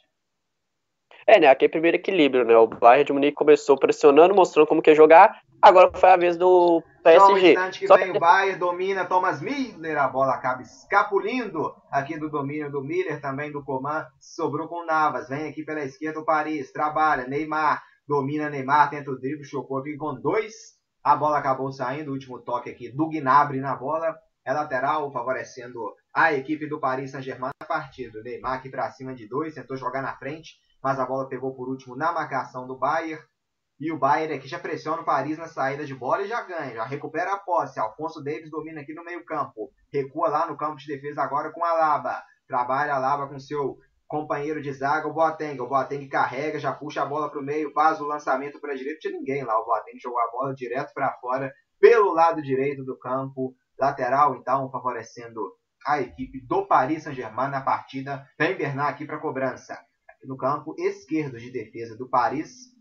[1.28, 1.48] É, né?
[1.48, 2.56] Aqui é primeiro equilíbrio, né?
[2.58, 5.42] O Bayern de Munique começou pressionando, mostrando como quer jogar.
[5.62, 7.20] Agora foi a vez do PSG.
[7.20, 11.74] Só um instante que Só vem o Bayern, domina Thomas Miller, a bola acaba escapulindo
[11.89, 16.20] aqui do domínio do Miller, também do Coman, sobrou com Navas, vem aqui pela esquerda
[16.20, 20.54] o Paris, trabalha, Neymar, domina Neymar, tenta o drible, chocou aqui com dois,
[21.02, 25.80] a bola acabou saindo, o último toque aqui do Gnabry na bola, é lateral, favorecendo
[26.13, 28.22] a equipe do Paris Saint-Germain na partida.
[28.22, 31.70] Neymar aqui para cima de dois, tentou jogar na frente, mas a bola pegou por
[31.70, 33.22] último na marcação do Bayern.
[33.80, 36.76] E o Bayern aqui já pressiona o Paris na saída de bola e já ganha,
[36.76, 37.80] já recupera a posse.
[37.80, 39.72] Alfonso Davis domina aqui no meio campo.
[39.94, 42.24] Recua lá no campo de defesa agora com a Laba.
[42.48, 45.60] Trabalha a Laba com seu companheiro de zaga, o Boateng.
[45.60, 48.76] O Boateng carrega, já puxa a bola para o meio, faz o lançamento para a
[48.76, 49.00] direita.
[49.00, 49.60] Tinha ninguém lá.
[49.60, 53.54] O Boateng jogou a bola direto para fora, pelo lado direito do campo.
[53.80, 55.40] Lateral, então, favorecendo
[55.86, 58.28] a equipe do Paris Saint-Germain na partida.
[58.40, 59.78] Vem Bernard aqui para cobrança
[60.24, 62.76] no campo esquerdo de defesa do Paris.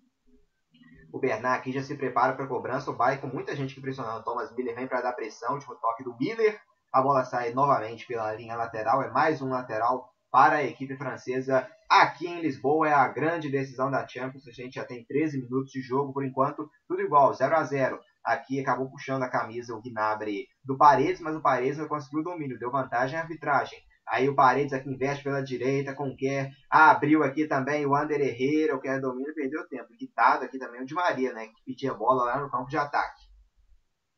[1.12, 2.90] O Bernard aqui já se prepara para a cobrança.
[2.90, 4.24] O Bayern com muita gente que pressionando.
[4.24, 5.54] Thomas Miller vem para dar pressão.
[5.54, 6.60] Último toque do Miller.
[6.92, 9.02] A bola sai novamente pela linha lateral.
[9.02, 11.68] É mais um lateral para a equipe francesa.
[11.88, 14.46] Aqui em Lisboa é a grande decisão da Champions.
[14.46, 16.68] A gente já tem 13 minutos de jogo por enquanto.
[16.88, 21.36] Tudo igual, 0 a 0 Aqui acabou puxando a camisa o Gnabry do Paredes, mas
[21.36, 22.58] o Paredes não conseguiu o domínio.
[22.58, 23.78] Deu vantagem à arbitragem.
[24.08, 26.50] Aí o Paredes aqui investe pela direita Kerr.
[26.70, 29.96] Ah, abriu aqui também o Ander Herrera, o Kerr domina perdeu tempo.
[29.98, 31.48] Quitado aqui também o Di Maria, né?
[31.48, 33.26] Que pedia bola lá no campo de ataque.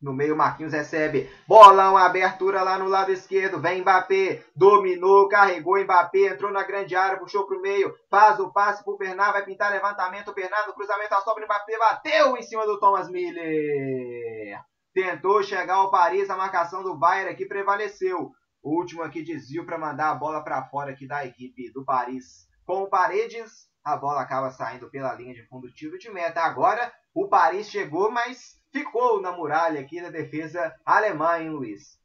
[0.01, 1.29] No meio, Marquinhos recebe.
[1.45, 3.59] Bolão, abertura lá no lado esquerdo.
[3.59, 4.45] Vem Mbappé.
[4.55, 6.27] Dominou, carregou Mbappé.
[6.27, 7.93] Entrou na grande área, puxou pro meio.
[8.09, 9.33] Faz o passe pro Bernard.
[9.33, 10.33] Vai pintar levantamento.
[10.33, 11.43] Bernardo, cruzamento a sobra.
[11.43, 14.61] Mbappé bateu em cima do Thomas Miller.
[14.93, 16.29] Tentou chegar ao Paris.
[16.29, 18.31] A marcação do Bayern aqui prevaleceu.
[18.61, 22.47] O último aqui desvio para mandar a bola para fora aqui da equipe do Paris.
[22.65, 26.41] Com o Paredes, a bola acaba saindo pela linha de fundo, tiro de meta.
[26.41, 31.97] Agora o Paris chegou, mas ficou na muralha aqui da defesa alemã, hein, Luiz?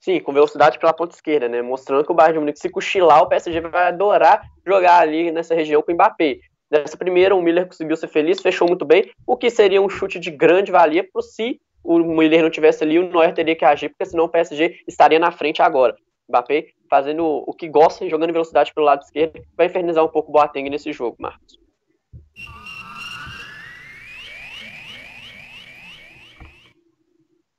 [0.00, 1.62] Sim, com velocidade pela ponta esquerda, né?
[1.62, 5.54] Mostrando que o Bayern de Munique, se cochilar, o PSG vai adorar jogar ali nessa
[5.54, 6.40] região com o Mbappé.
[6.70, 10.18] Nessa primeira, o Miller conseguiu ser feliz, fechou muito bem, o que seria um chute
[10.18, 13.90] de grande valia para si o Miller não tivesse ali, o Neuer teria que agir,
[13.90, 15.94] porque senão o PSG estaria na frente agora.
[16.28, 20.32] Mbappé fazendo o que gosta, jogando velocidade pelo lado esquerdo, vai infernizar um pouco o
[20.32, 21.58] Boateng nesse jogo, Marcos.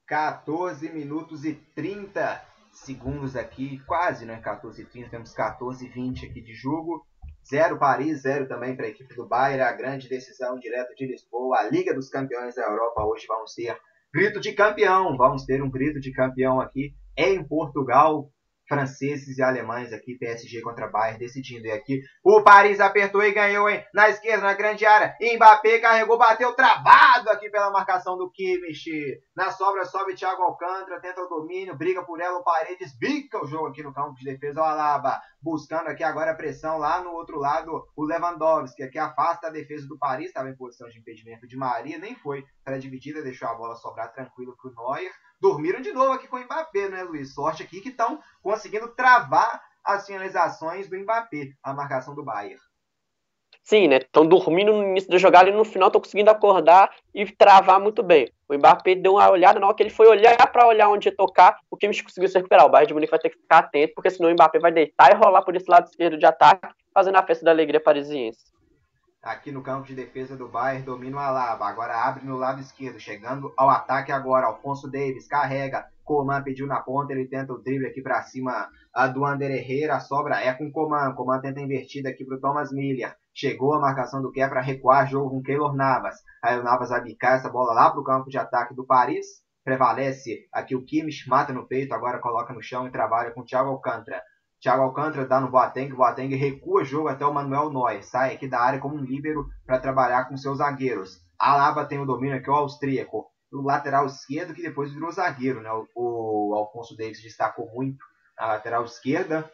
[0.07, 4.39] Quatorze minutos e 30 segundos aqui, quase, né?
[4.39, 7.05] 14 e 30, temos 14 e 20 aqui de jogo.
[7.47, 9.61] Zero Paris, zero também para a equipe do Bayern.
[9.63, 11.59] A grande decisão direto de Lisboa.
[11.59, 13.77] A Liga dos Campeões da Europa hoje vão ser
[14.15, 15.17] grito de campeão.
[15.17, 18.31] Vamos ter um grito de campeão aqui em Portugal
[18.67, 21.65] franceses e alemães aqui, PSG contra Bayern, decidindo.
[21.67, 23.83] E aqui o Paris apertou e ganhou, hein?
[23.93, 25.15] Na esquerda, na grande área.
[25.21, 29.21] Mbappé carregou, bateu travado aqui pela marcação do Kimmich.
[29.35, 33.47] Na sobra sobe Thiago Alcântara, tenta o domínio, briga por ela, o Paredes bica o
[33.47, 34.61] jogo aqui no campo de defesa.
[34.61, 39.45] O Alaba buscando aqui agora a pressão lá no outro lado, o Lewandowski, aqui afasta
[39.45, 42.79] a defesa do Paris, estava em posição de impedimento de Maria, nem foi para a
[42.79, 46.43] dividida, deixou a bola sobrar tranquilo para o Neuer dormiram de novo aqui com o
[46.43, 47.33] Mbappé, né, Luiz?
[47.33, 52.59] Sorte aqui que estão conseguindo travar as finalizações do Mbappé, a marcação do Bayern.
[53.63, 53.97] Sim, né?
[53.97, 58.03] Estão dormindo no início da jogada e no final estão conseguindo acordar e travar muito
[58.03, 58.31] bem.
[58.47, 61.15] O Mbappé deu uma olhada, na hora que ele foi olhar para olhar onde ia
[61.15, 62.67] tocar, o Kimmich conseguiu se recuperar.
[62.67, 65.11] O Bayern de Munique vai ter que ficar atento, porque senão o Mbappé vai deitar
[65.11, 68.54] e rolar por esse lado esquerdo de ataque, fazendo a festa da alegria parisiense.
[69.25, 71.65] Aqui no campo de defesa do Bayern, domina o Alaba.
[71.65, 74.45] Agora abre no lado esquerdo, chegando ao ataque agora.
[74.45, 75.87] Alfonso Davis carrega.
[76.03, 79.99] Coman pediu na ponta, ele tenta o drible aqui para cima a do Ander Herrera.
[79.99, 81.15] Sobra é com Coman.
[81.15, 83.15] Coman tenta invertida aqui para o Thomas Miller.
[83.33, 86.17] Chegou a marcação do Ké para recuar, jogo com Keylor Navas.
[86.43, 89.25] Aí o Navas vai bicar essa bola lá para o campo de ataque do Paris.
[89.63, 93.43] Prevalece aqui o Kimmich, mata no peito, agora coloca no chão e trabalha com o
[93.43, 94.21] Thiago Alcântara.
[94.61, 98.33] Thiago Alcântara dá no Boateng, o Boateng recua o jogo até o Manuel Neuer, sai
[98.33, 101.19] aqui da área como um líbero para trabalhar com seus zagueiros.
[101.37, 105.69] Alaba tem o domínio aqui, o austríaco, o lateral esquerdo que depois virou zagueiro, né?
[105.71, 108.03] O, o Alfonso Davis destacou muito
[108.37, 109.49] na lateral esquerda,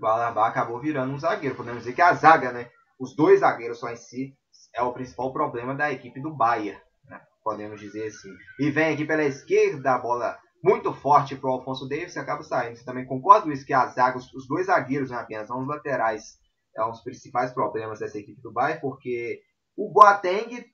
[0.00, 1.56] o Alaba acabou virando um zagueiro.
[1.56, 2.70] Podemos dizer que a zaga, né?
[2.98, 4.36] Os dois zagueiros só em si
[4.74, 7.20] é o principal problema da equipe do Bayern, né?
[7.42, 8.32] podemos dizer assim.
[8.58, 12.42] E vem aqui pela esquerda a bola muito forte para o Alfonso Davis e acaba
[12.42, 12.76] saindo.
[12.76, 16.38] Você também concorda isso que as zagas, os dois zagueiros né, apenas, não os laterais,
[16.76, 19.40] é um dos principais problemas dessa equipe do Bayern, porque
[19.76, 20.64] o Boateng,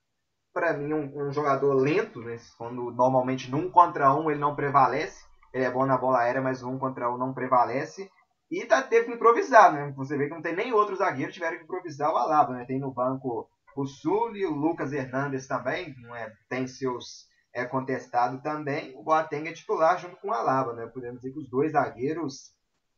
[0.53, 4.55] para mim, é um, um, jogador lento, né, quando normalmente num contra um ele não
[4.55, 8.09] prevalece, ele é bom na bola aérea, mas um contra um não prevalece.
[8.51, 9.93] E tá, teve que improvisar, né?
[9.95, 12.65] Você vê que não tem nem outro zagueiro, tiveram que improvisar o Alaba, né?
[12.65, 16.33] Tem no banco o Sul e o Lucas Hernandes também, não é?
[16.49, 18.93] Tem seus é contestado também.
[18.95, 20.87] O Boateng é titular junto com o Alaba, né?
[20.87, 22.53] Podemos dizer que os dois zagueiros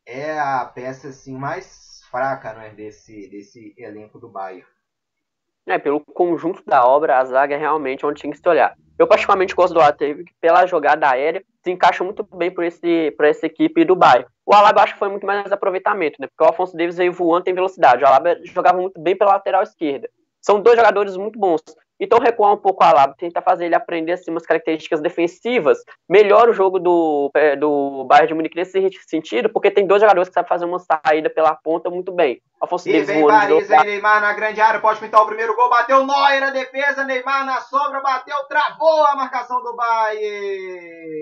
[0.05, 4.65] é a peça assim mais fraca, né, desse desse elenco do Bayern.
[5.65, 8.75] É, pelo conjunto da obra, a zaga é realmente onde tinha que se olhar.
[8.97, 9.79] Eu particularmente gosto do
[10.25, 14.27] que pela jogada aérea se encaixa muito bem por, esse, por essa equipe do Bayern.
[14.45, 16.27] O Alaba acho que foi muito mais aproveitamento, né?
[16.27, 18.03] Porque o Alfonso Davis veio voando em velocidade.
[18.03, 20.09] O Alaba jogava muito bem pela lateral esquerda.
[20.41, 21.61] São dois jogadores muito bons.
[22.03, 25.77] Então, recuar um pouco a Labo, tentar fazer ele aprender assim, umas características defensivas,
[26.09, 30.27] melhora o jogo do, é, do Bayern de Munique nesse sentido, porque tem dois jogadores
[30.27, 32.41] que sabem fazer uma saída pela ponta muito bem.
[32.59, 36.03] Afonso e vem Paris, aí Neymar na grande área, pode pintar o primeiro gol, bateu
[36.03, 41.21] Neuer, a defesa, Neymar na sobra, bateu, travou a marcação do Bayern.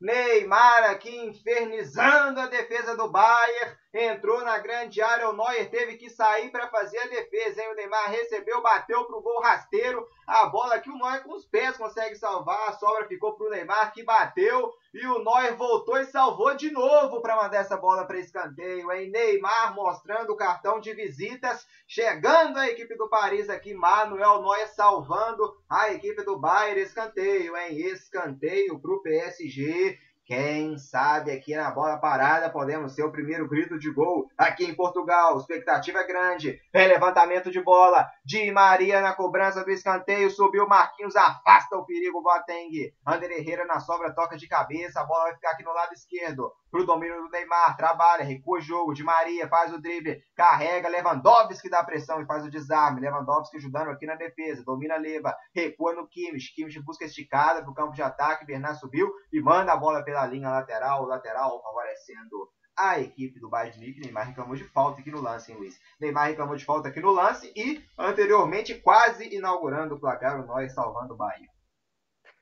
[0.00, 6.10] Neymar aqui infernizando a defesa do Bayern entrou na grande área, o Neuer teve que
[6.10, 7.70] sair para fazer a defesa, hein?
[7.70, 11.76] O Neymar recebeu, bateu pro gol rasteiro, a bola que o Neuer com os pés
[11.76, 16.54] consegue salvar, a sobra ficou pro Neymar que bateu e o Neuer voltou e salvou
[16.54, 19.10] de novo para mandar essa bola para escanteio, hein?
[19.10, 25.56] Neymar mostrando o cartão de visitas, chegando a equipe do Paris aqui, Manuel Neuer salvando
[25.68, 27.78] a equipe do Bayern, escanteio, hein?
[27.78, 29.98] Escanteio pro PSG.
[30.26, 34.74] Quem sabe aqui na bola parada podemos ser o primeiro grito de gol aqui em
[34.74, 35.38] Portugal.
[35.38, 36.60] Expectativa é grande.
[36.72, 38.10] Vem levantamento de bola.
[38.26, 40.28] Di Maria na cobrança do escanteio.
[40.28, 42.20] Subiu Marquinhos, afasta o perigo.
[42.20, 42.92] Boateng.
[43.06, 45.00] Ander Herrera na sobra, toca de cabeça.
[45.00, 46.50] A bola vai ficar aqui no lado esquerdo.
[46.68, 47.76] Pro domínio do Neymar.
[47.76, 48.92] Trabalha, recua o jogo.
[48.94, 50.20] Di Maria faz o drible.
[50.34, 50.88] Carrega.
[50.88, 53.00] Lewandowski dá pressão e faz o desarme.
[53.00, 54.64] Lewandowski ajudando aqui na defesa.
[54.64, 55.32] Domina Leva.
[55.54, 56.52] Recua no Kimmich.
[56.52, 58.44] Kimmich busca esticada pro campo de ataque.
[58.44, 63.72] Bernard subiu e manda a bola pela linha lateral, lateral favorecendo a equipe do Bayern
[63.72, 64.00] de Munique.
[64.00, 65.80] Neymar reclamou de falta aqui no lance, hein, Luiz?
[66.00, 70.70] Neymar reclamou de falta aqui no lance e, anteriormente, quase inaugurando o placar, o Neuer
[70.70, 71.48] salvando o Bayern.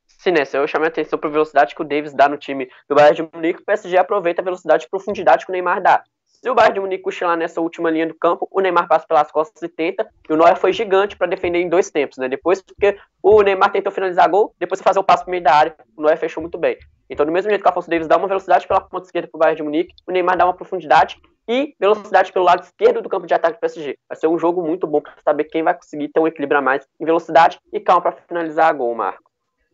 [0.07, 0.42] Sim, né?
[0.53, 3.16] Eu chamei a atenção para a velocidade que o Davis dá no time do Bayern
[3.16, 3.62] de Munique.
[3.62, 6.03] O PSG aproveita a velocidade e profundidade que o Neymar dá.
[6.44, 9.33] Se o Bayern de Munique cochilar nessa última linha do campo, o Neymar passa pelas
[9.33, 12.29] costas e tenta, e o Neuer foi gigante para defender em dois tempos, né?
[12.29, 15.55] Depois, porque o Neymar tentou finalizar gol, depois de fazer o passo pro meio da
[15.55, 16.77] área, o Neuer fechou muito bem.
[17.09, 19.37] Então, do mesmo jeito que o Afonso Davis dá uma velocidade pela ponta esquerda para
[19.37, 23.09] o Bayern de Munique, o Neymar dá uma profundidade e velocidade pelo lado esquerdo do
[23.09, 23.98] campo de ataque do PSG.
[24.09, 26.63] Vai ser um jogo muito bom para saber quem vai conseguir ter um equilíbrio a
[26.63, 29.31] mais em velocidade e calma para finalizar a gol, Marco.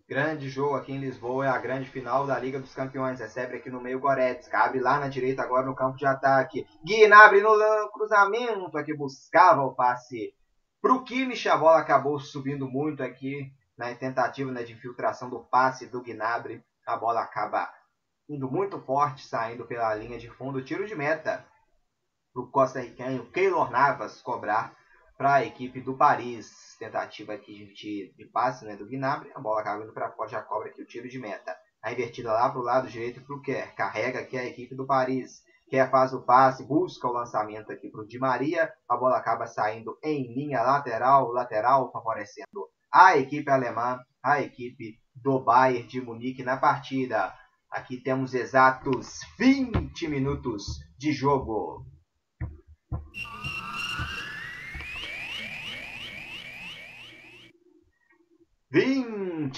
[0.08, 3.20] Grande jogo aqui em Lisboa, é a grande final da Liga dos Campeões.
[3.20, 6.66] Recebe aqui no meio Goretzka, abre lá na direita agora no campo de ataque.
[6.84, 7.56] Gnabry no
[7.92, 10.34] cruzamento aqui buscava o passe
[10.82, 11.48] pro Kimmich.
[11.48, 16.60] A bola acabou subindo muito aqui na tentativa né, de infiltração do passe do Gnabry.
[16.90, 17.72] A bola acaba
[18.28, 20.64] indo muito forte, saindo pela linha de fundo.
[20.64, 21.46] Tiro de meta
[22.32, 24.76] pro Costa Ricanho, Keylor Navas cobrar
[25.16, 26.76] para a equipe do Paris.
[26.80, 29.30] Tentativa aqui de, de passe né, do Gnabry.
[29.36, 31.56] A bola acaba indo para fora, já cobra aqui o tiro de meta.
[31.80, 33.72] A invertida lá para o lado direito para o Kerr.
[33.76, 35.44] Carrega aqui a equipe do Paris.
[35.68, 38.72] Kerr faz o passe, busca o lançamento aqui para o Di Maria.
[38.88, 45.38] A bola acaba saindo em linha lateral, lateral, favorecendo a equipe alemã, a equipe do
[45.38, 47.34] Bayern de Munique na partida.
[47.70, 51.86] Aqui temos exatos 20 minutos de jogo.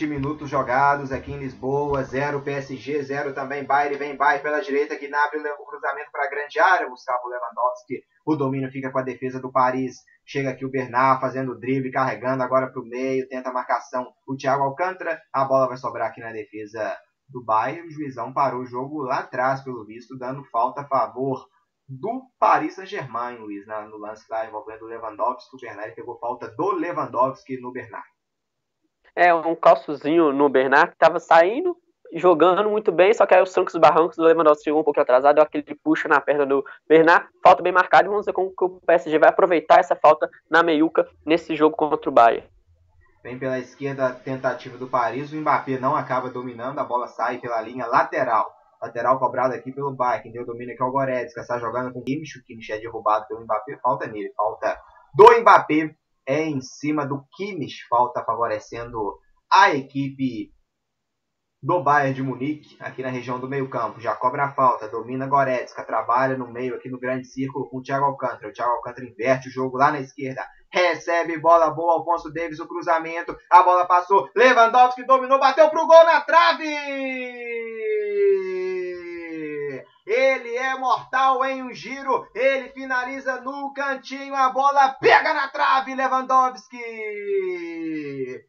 [0.02, 4.96] 20 minutos jogados aqui em Lisboa, 0 PSG, 0 também Bayern, vem Bayern pela direita,
[4.96, 9.02] que abre o cruzamento para a grande área, Gustavo Lewandowski, o domínio fica com a
[9.02, 13.28] defesa do Paris, chega aqui o Bernard fazendo o drible, carregando agora para o meio,
[13.28, 16.98] tenta a marcação, o Thiago Alcântara, a bola vai sobrar aqui na defesa
[17.28, 21.46] do Bayern, o juizão parou o jogo lá atrás, pelo visto, dando falta a favor
[21.88, 26.72] do Paris Saint-Germain, Luiz, no lance lá envolvendo o Lewandowski, o Bernard pegou falta do
[26.72, 28.11] Lewandowski no Bernard.
[29.14, 31.76] É, um calçozinho no Bernard que estava saindo,
[32.14, 35.00] jogando muito bem, só que aí os trancos e barrancos do Lewandowski chegou um pouco
[35.00, 38.64] atrasado, aquele puxa na perna do Bernard, falta bem marcada, e vamos ver como que
[38.64, 42.46] o PSG vai aproveitar essa falta na meiuca nesse jogo contra o Bayern.
[43.22, 47.38] Vem pela esquerda a tentativa do Paris, o Mbappé não acaba dominando, a bola sai
[47.38, 48.52] pela linha lateral.
[48.80, 52.00] Lateral cobrado aqui pelo Bayern, quem deu domínio aqui é o Goretzka, está jogando com
[52.00, 54.76] o Kimmich, o Kimmich é derrubado pelo Mbappé, falta nele, falta
[55.14, 55.94] do Mbappé
[56.26, 58.98] é em cima do Kimmich, falta favorecendo
[59.50, 60.52] a equipe
[61.62, 64.00] do Bayern de Munique, aqui na região do meio campo.
[64.00, 67.82] Já cobra a falta, domina Goretzka, trabalha no meio, aqui no grande círculo com o
[67.82, 68.48] Thiago Alcântara.
[68.48, 70.44] O Thiago Alcântara inverte o jogo lá na esquerda.
[70.72, 73.36] Recebe bola boa, Alfonso Davis, o cruzamento.
[73.48, 77.61] A bola passou, Lewandowski dominou, bateu pro gol na trave!
[80.42, 82.26] Ele é mortal em um giro.
[82.34, 84.34] Ele finaliza no cantinho.
[84.34, 85.94] A bola pega na trave.
[85.94, 86.82] Lewandowski.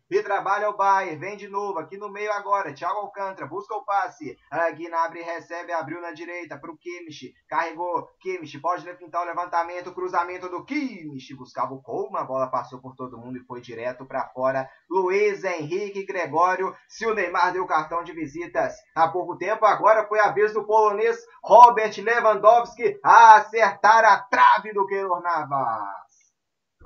[0.09, 1.17] E trabalha o Bayern.
[1.17, 2.73] Vem de novo aqui no meio agora.
[2.73, 4.37] Thiago Alcântara busca o passe.
[4.51, 5.71] A Gnabry recebe.
[5.71, 7.33] Abriu na direita para o Kimmich.
[7.47, 8.07] Carregou.
[8.19, 9.93] Kimmich pode pintar o levantamento.
[9.93, 11.33] Cruzamento do Kimmich.
[11.35, 12.19] Buscava o Coleman.
[12.19, 14.69] A bola passou por todo mundo e foi direto para fora.
[14.89, 16.75] Luiz Henrique Gregório.
[16.87, 20.63] Se o Neymar deu cartão de visitas há pouco tempo, agora foi a vez do
[20.65, 26.02] polonês Robert Lewandowski acertar a trave do Keylor Navas.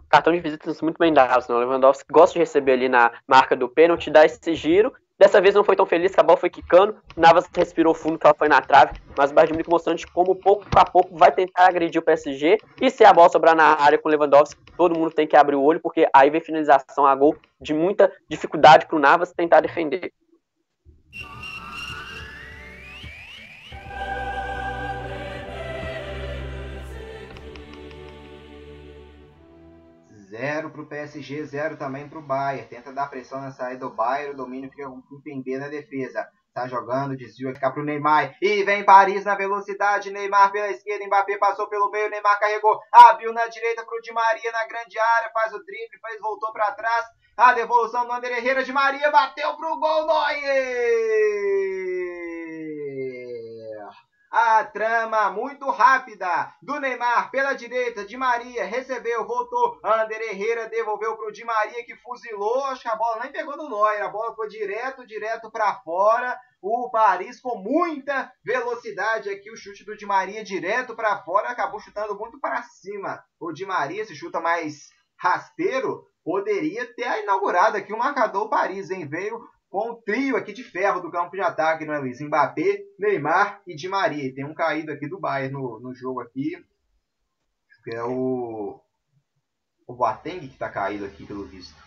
[0.10, 1.56] Cartão de visitas muito bem dados, né?
[1.56, 4.94] O Lewandowski gosta de receber ali na marca do pênalti, dar esse giro.
[5.20, 6.96] Dessa vez não foi tão feliz, que a bola foi quicando.
[7.16, 9.00] Navas respirou fundo, que ela foi na trave.
[9.18, 12.60] Mas o Bayern de Munique mostrando como pouco a pouco vai tentar agredir o PSG.
[12.80, 15.56] E se a bola sobrar na área com o Lewandowski, todo mundo tem que abrir
[15.56, 19.60] o olho, porque aí vem finalização a gol de muita dificuldade para o Navas tentar
[19.60, 20.14] defender.
[30.30, 32.68] 0 para o PSG, 0 também para o Bayern.
[32.68, 36.28] Tenta dar pressão na saída do Bayern, o domínio fica com o Pembe na defesa.
[36.54, 38.36] Tá jogando, desvio aqui para o Neymar.
[38.42, 40.10] E vem Paris na velocidade.
[40.10, 42.10] Neymar pela esquerda, Mbappé passou pelo meio.
[42.10, 45.30] Neymar carregou, abriu na direita para o Di Maria na grande área.
[45.32, 47.06] Faz o drible, faz, voltou para trás.
[47.38, 50.08] A devolução do André Herrera de Maria bateu para o gol.
[50.08, 51.48] Neuer!
[54.30, 61.16] A trama muito rápida do Neymar pela direita, de Maria recebeu, voltou, Ander Herrera devolveu
[61.16, 64.10] para o Di Maria que fuzilou, acho que a bola nem pegou no Neuer, a
[64.10, 66.38] bola foi direto, direto para fora.
[66.62, 71.80] O Paris com muita velocidade aqui, o chute do Di Maria direto para fora, acabou
[71.80, 73.24] chutando muito para cima.
[73.40, 79.08] O Di Maria se chuta mais rasteiro, poderia ter inaugurado aqui o marcador Paris, hein?
[79.08, 82.22] Veio com o trio aqui de ferro do campo de ataque, não é, Luiz?
[82.22, 84.34] Mbappé, Neymar e Di Maria.
[84.34, 86.64] Tem um caído aqui do Bayern no, no jogo aqui,
[87.84, 88.82] que é o,
[89.86, 91.87] o Boateng que está caído aqui, pelo visto.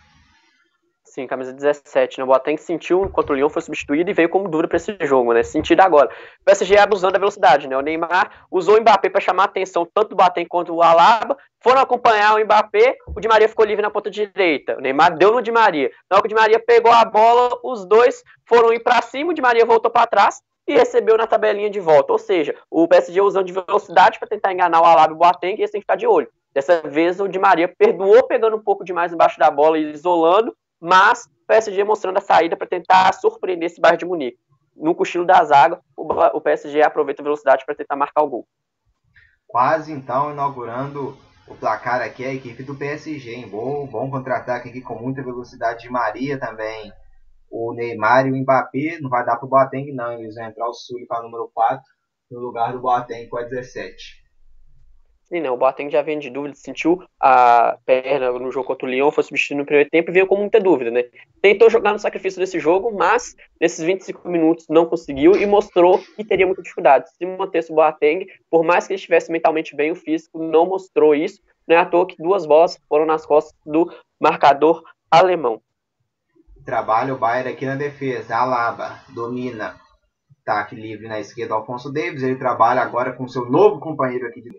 [1.11, 2.24] Sim, camisa 17, né?
[2.24, 5.32] O Boateng sentiu enquanto o Lyon foi substituído e veio como duro para esse jogo,
[5.32, 5.42] né?
[5.42, 6.08] Sentido agora.
[6.40, 7.76] O PSG abusando da velocidade, né?
[7.76, 11.36] O Neymar usou o Mbappé para chamar a atenção tanto do Boateng quanto do Alaba.
[11.58, 14.76] Foram acompanhar o Mbappé, o Di Maria ficou livre na ponta direita.
[14.78, 15.90] O Neymar deu no Di Maria.
[16.08, 19.32] Na hora que o Di Maria pegou a bola, os dois foram ir para cima,
[19.32, 22.12] o Di Maria voltou para trás e recebeu na tabelinha de volta.
[22.12, 25.56] Ou seja, o PSG usando de velocidade para tentar enganar o Alaba e o Boateng
[25.56, 26.28] e eles têm que ficar de olho.
[26.54, 30.54] Dessa vez o Di Maria perdoou pegando um pouco demais embaixo da bola e isolando,
[30.80, 34.38] mas o PSG mostrando a saída para tentar surpreender esse Bayern de Munique.
[34.74, 38.48] No cochilo da zaga, o PSG aproveita a velocidade para tentar marcar o gol.
[39.46, 43.48] Quase então inaugurando o placar aqui a equipe do PSG, hein?
[43.48, 46.92] Bom, bom contra-ataque aqui com muita velocidade de Maria também.
[47.50, 50.68] O Neymar e o Mbappé não vai dar para o Boateng não, eles vão entrar
[50.68, 51.82] o Sul para o número 4
[52.30, 54.20] no lugar do Boateng com a 17.
[55.32, 58.90] Sim, não, o Boateng já vem de dúvida, sentiu a perna no jogo contra o
[58.90, 61.04] Lyon, foi substituído no primeiro tempo e veio com muita dúvida, né?
[61.40, 66.24] Tentou jogar no sacrifício desse jogo, mas nesses 25 minutos não conseguiu e mostrou que
[66.24, 67.08] teria muita dificuldade.
[67.16, 71.14] Se mantesse o Boateng, por mais que ele estivesse mentalmente bem, o físico não mostrou
[71.14, 71.40] isso.
[71.64, 75.62] Não é à toa que duas bolas foram nas costas do marcador alemão.
[76.64, 79.76] Trabalha o Bayern aqui na defesa, Alaba, domina,
[80.44, 82.24] Ataque livre na esquerda, Alfonso Davis.
[82.24, 84.50] Ele trabalha agora com seu novo companheiro aqui de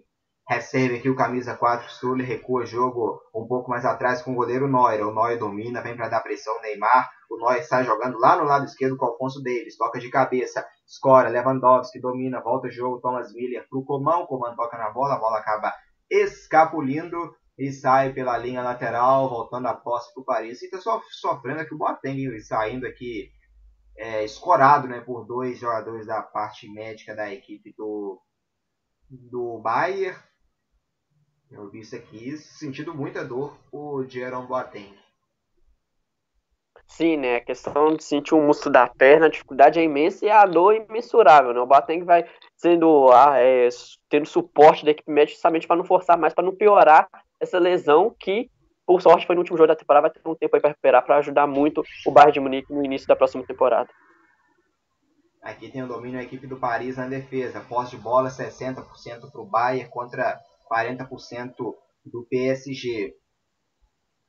[0.47, 4.67] recebe aqui o camisa 4 Sully, recua jogo um pouco mais atrás com o goleiro
[4.67, 5.05] Neuer.
[5.05, 7.09] O Neuer domina, vem para dar pressão no Neymar.
[7.29, 9.77] O Neuer está jogando lá no lado esquerdo com o Alfonso Davis.
[9.77, 13.79] Toca de cabeça, escora, Lewandowski domina, volta o jogo, Thomas Miller pro.
[13.79, 15.73] O Comão toca na bola, a bola acaba
[16.09, 20.61] escapulindo e sai pela linha lateral, voltando a posse para o Paris.
[20.61, 20.79] E está
[21.11, 23.29] sofrendo aqui o Boateng, saindo aqui
[23.95, 28.19] é, escorado né, por dois jogadores da parte médica da equipe do,
[29.09, 30.17] do Bayern.
[31.51, 34.95] Eu vi isso aqui, sentindo muita dor o Jerome Boateng.
[36.87, 37.37] Sim, né?
[37.37, 40.73] A questão de sentir o músculo da perna, a dificuldade é imensa e a dor
[40.73, 41.59] é imensurável, né?
[41.59, 42.25] O Boateng vai
[42.55, 43.67] sendo, ah, é,
[44.09, 47.07] tendo suporte da equipe médica justamente para não forçar mais, para não piorar
[47.39, 48.49] essa lesão que,
[48.85, 51.03] por sorte, foi no último jogo da temporada, vai ter um tempo aí para recuperar,
[51.03, 53.89] para ajudar muito o Bayern de Munique no início da próxima temporada.
[55.41, 57.61] Aqui tem o domínio da equipe do Paris na defesa.
[57.61, 60.39] Posse de bola 60% para o Bayern contra
[60.71, 61.53] 40%
[62.05, 63.13] do PSG.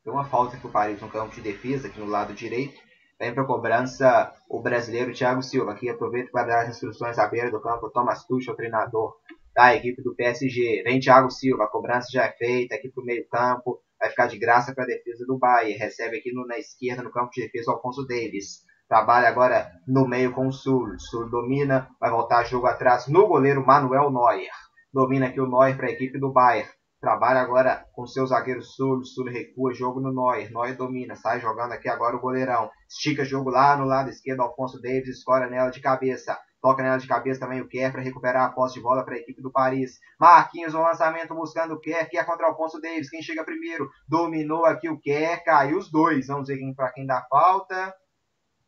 [0.03, 2.75] Tem uma falta para o Paris no campo de defesa, aqui no lado direito.
[3.21, 5.73] Vem para cobrança o brasileiro Thiago Silva.
[5.73, 7.89] Aqui aproveita para dar as instruções à beira do campo.
[7.91, 9.15] Thomas Tuchel, treinador
[9.55, 10.83] da equipe do PSG.
[10.83, 13.81] Vem Thiago Silva, a cobrança já é feita aqui para o meio campo.
[14.01, 15.79] Vai ficar de graça para a defesa do Bayern.
[15.79, 18.63] Recebe aqui no, na esquerda, no campo de defesa, o Alfonso Davis.
[18.89, 20.99] Trabalha agora no meio com o Sul.
[20.99, 24.51] Sul domina, vai voltar jogo atrás no goleiro Manuel Neuer.
[24.93, 26.69] Domina aqui o Neuer para a equipe do Bayern.
[27.01, 29.03] Trabalha agora com seu zagueiro Sul.
[29.05, 30.53] Sul recua jogo no Neuer.
[30.53, 31.17] Neuer domina.
[31.17, 32.71] Sai jogando aqui agora o goleirão.
[32.87, 34.43] Estica jogo lá no lado esquerdo.
[34.43, 36.39] Alfonso Davis escora nela de cabeça.
[36.61, 39.19] Toca nela de cabeça também o Kerr para recuperar a posse de bola para a
[39.19, 39.99] equipe do Paris.
[40.21, 42.07] Marquinhos no lançamento buscando o Kerr.
[42.11, 43.09] Kerr contra o Alfonso Davis.
[43.09, 43.89] Quem chega primeiro?
[44.07, 45.43] Dominou aqui o Kerr.
[45.43, 46.27] Caiu os dois.
[46.27, 47.95] Vamos ver para quem dá falta.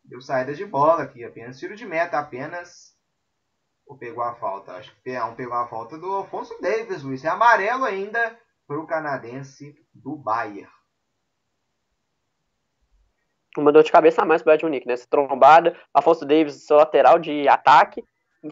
[0.03, 1.23] Deu saída de bola aqui.
[1.23, 2.19] Apenas tiro de meta.
[2.19, 2.94] Apenas
[3.87, 4.73] ou pegou a falta?
[4.73, 7.25] Acho que P1 pegou a falta do Alfonso Davis, Luiz.
[7.25, 10.71] É amarelo ainda para o canadense do Bayern.
[13.57, 14.95] Uma dor de cabeça a mais para o Bayern Munique, né?
[14.95, 18.03] Essa trombada, Afonso Davis, seu lateral de ataque,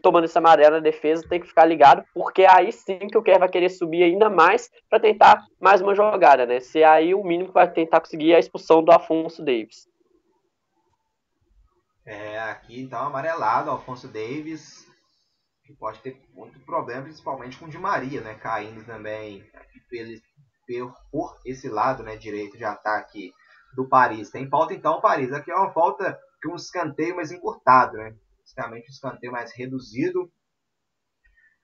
[0.01, 3.41] tomando esse amarelo na defesa, tem que ficar ligado, porque aí sim que o Kerr
[3.41, 6.61] vai querer subir ainda mais para tentar mais uma jogada, né?
[6.61, 9.89] Se aí o mínimo que vai tentar conseguir é a expulsão do Afonso Davis.
[12.05, 14.92] É, aqui então amarelado, Alfonso Davis
[15.73, 18.35] que pode ter muito problema, principalmente com o Di Maria, né?
[18.35, 19.45] Caindo também
[20.67, 23.33] por, por esse lado né, direito de ataque
[23.75, 24.31] do Paris.
[24.31, 25.33] Tem falta então Paris.
[25.33, 28.15] Aqui é uma falta que um escanteio mais encurtado, né?
[28.41, 30.31] Basicamente um escanteio mais reduzido.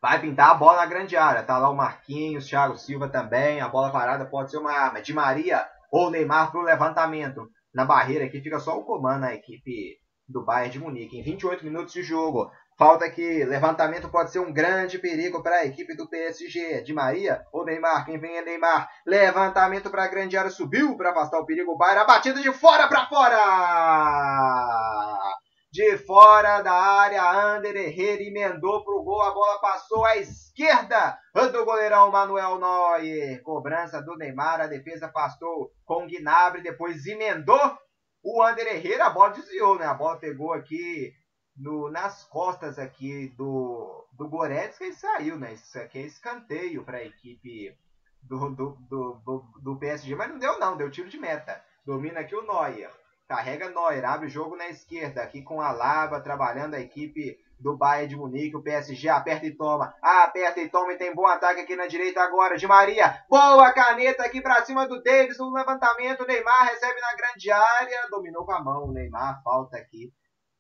[0.01, 1.43] Vai pintar a bola na grande área.
[1.43, 3.61] Tá lá o Marquinhos, Thiago Silva também.
[3.61, 5.03] A bola parada pode ser uma arma.
[5.03, 7.49] De Maria ou Neymar para o levantamento.
[7.75, 11.19] Na barreira aqui fica só o comando na equipe do Bayern de Munique.
[11.19, 12.51] Em 28 minutos de jogo.
[12.79, 16.81] Falta aqui, levantamento pode ser um grande perigo para a equipe do PSG.
[16.83, 18.89] De Maria ou Neymar, quem vem é Neymar.
[19.05, 21.77] Levantamento para a grande área, subiu para afastar o perigo.
[21.77, 23.35] Bayern, a batida de fora para fora!
[25.73, 29.23] De fora da área, Ander Herrera emendou para o gol.
[29.23, 33.43] A bola passou à esquerda do goleirão Manuel Neuer.
[33.43, 37.77] Cobrança do Neymar, a defesa passou com Gnabry, depois emendou
[38.23, 39.07] o Ander Herrera.
[39.07, 39.85] A bola desviou, né?
[39.85, 41.13] A bola pegou aqui
[41.59, 45.55] no, nas costas aqui do, do Goretzka e saiu, né?
[45.55, 47.77] Isso aqui é escanteio para a equipe
[48.23, 51.63] do, do, do, do, PSG, mas não deu não, deu tiro de meta.
[51.85, 52.91] Domina aqui o Neuer,
[53.27, 57.77] carrega Neuer, abre o jogo na esquerda, aqui com a Lava trabalhando a equipe do
[57.77, 61.63] Bayern de Munique, o PSG aperta e toma, aperta e toma e tem bom ataque
[61.63, 66.25] aqui na direita agora, de Maria, boa caneta aqui para cima do Davis, no levantamento,
[66.25, 70.13] Neymar recebe na grande área, dominou com a mão, Neymar, falta aqui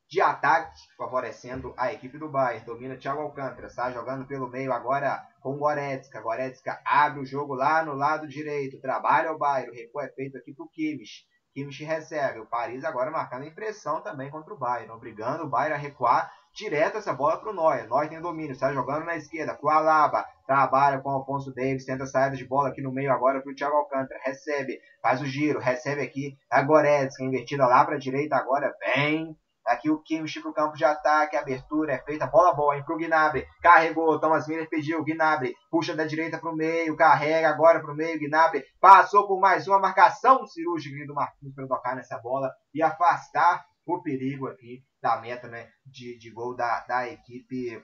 [0.08, 2.64] de ataque, favorecendo a equipe do Bayern.
[2.64, 6.20] Domina Thiago Alcântara, está jogando pelo meio agora com Goretzka.
[6.20, 10.38] Goretzka abre o jogo lá no lado direito, trabalha o Bayern, o recuo é feito
[10.38, 11.26] aqui para o Kimmich.
[11.52, 15.78] Kimmich recebe, o Paris agora marcando impressão também contra o Bayern, obrigando o Bayern a
[15.78, 17.88] recuar direto essa bola para o Neuer.
[17.88, 20.24] Neuer tem domínio, está jogando na esquerda o Alaba.
[20.46, 23.54] Trabalha com o Alfonso Davis, tenta saída de bola aqui no meio agora para o
[23.54, 24.20] Thiago Alcântara.
[24.24, 28.74] Recebe, faz o giro, recebe aqui a Goretzka, invertida lá para a direita agora.
[28.80, 29.36] Vem
[29.68, 32.94] Aqui o Kimmich para o campo de ataque, abertura é feita, bola boa, hein, para
[32.94, 37.80] o Gnabry, carregou, Thomas Miller pediu, Gnabry, puxa da direita para o meio, carrega agora
[37.80, 42.18] para o meio, Gnabry, passou por mais uma marcação cirúrgica do Marquinhos para tocar nessa
[42.18, 47.82] bola e afastar o perigo aqui da meta né, de, de gol da, da equipe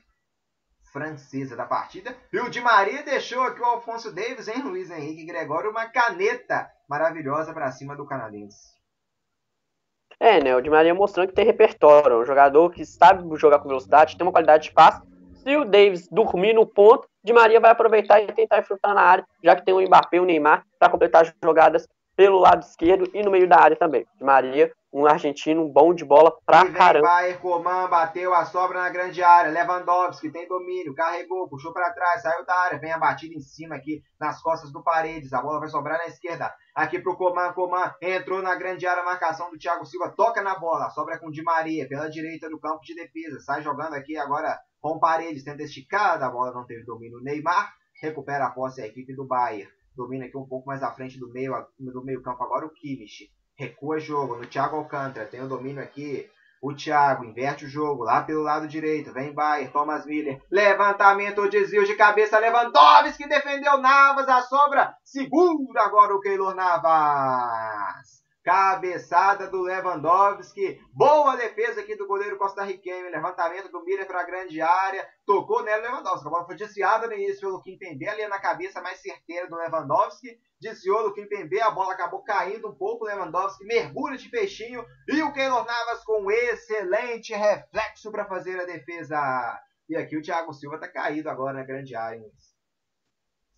[0.93, 2.17] francesa da partida.
[2.33, 6.71] E o Di Maria deixou aqui o Alfonso Davis, hein, Luiz Henrique Gregório, uma caneta
[6.89, 8.74] maravilhosa para cima do canadense.
[10.19, 10.55] É, né?
[10.55, 12.21] O Di Maria mostrando que tem repertório.
[12.21, 15.03] Um jogador que sabe jogar com velocidade, tem uma qualidade de passe.
[15.35, 19.27] Se o Davis dormir no ponto, Di Maria vai aproveitar e tentar enfrentar na área,
[19.43, 23.11] já que tem o Mbappé e o Neymar para completar as jogadas pelo lado esquerdo
[23.13, 24.07] e no meio da área também.
[24.17, 27.09] Di Maria um argentino bom de bola pra caramba.
[27.09, 29.51] Bayern, Coman bateu a sobra na grande área.
[29.51, 33.75] Lewandowski tem domínio, carregou, puxou para trás, saiu da área, vem a batida em cima
[33.75, 35.33] aqui nas costas do Paredes.
[35.33, 36.55] A bola vai sobrar na esquerda.
[36.77, 40.89] Aqui pro Coman, Coman entrou na grande área, marcação do Thiago Silva, toca na bola,
[40.91, 43.41] sobra com Di Maria pela direita do campo de defesa.
[43.41, 47.21] Sai jogando aqui agora com Paredes, tenta esticar a bola, não teve domínio.
[47.21, 49.69] Neymar recupera a posse a equipe do Bayern.
[49.97, 53.31] Domina aqui um pouco mais à frente do meio, do meio campo agora o Kimmich
[53.57, 56.29] recua jogo no Thiago Alcântara, tem o domínio aqui.
[56.61, 59.13] O Thiago inverte o jogo lá pelo lado direito.
[59.13, 60.43] Vem Bayer, Thomas Miller.
[60.51, 62.39] Levantamento, desvio de cabeça.
[62.39, 64.27] Lewandowski defendeu Navas.
[64.27, 64.95] A sobra.
[65.05, 68.24] Segura agora o Keylor Navas.
[68.45, 70.79] Cabeçada do Lewandowski.
[70.93, 73.11] Boa defesa aqui do goleiro costarriquenho.
[73.11, 75.09] Levantamento do Miller para a grande área.
[75.25, 76.27] Tocou nela Lewandowski.
[76.27, 78.07] A bola foi desviada no início pelo Kimpembe.
[78.07, 80.39] Ali na cabeça mais certeira do Lewandowski.
[80.61, 81.59] Desviou do Kimpembe.
[81.59, 83.07] A bola acabou caindo um pouco.
[83.07, 84.85] Lewandowski mergulha de peixinho.
[85.09, 89.59] E o Keylor Navas com excelente reflexo para fazer a defesa.
[89.89, 92.23] E aqui o Thiago Silva está caído agora na grande área.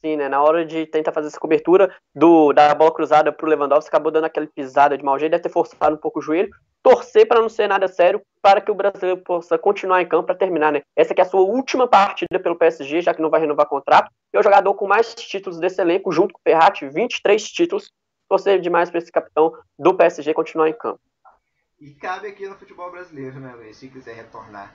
[0.07, 0.13] Hein?
[0.13, 0.29] Sim, né?
[0.29, 4.25] Na hora de tentar fazer essa cobertura do, da bola cruzada pro Lewandowski, acabou dando
[4.25, 6.51] aquela pisada de mau jeito, deve ter forçado um pouco o joelho.
[6.83, 10.37] Torcer para não ser nada sério, para que o brasileiro possa continuar em campo para
[10.37, 10.83] terminar, né?
[10.95, 14.09] Essa que é a sua última partida pelo PSG, já que não vai renovar contrato.
[14.33, 17.91] E é o jogador com mais títulos desse elenco, junto com o Ferrati, 23 títulos.
[18.29, 21.01] Torcer demais para esse capitão do PSG continuar em campo.
[21.81, 23.77] E cabe aqui no futebol brasileiro, né, Luiz?
[23.77, 24.75] Se quiser retornar.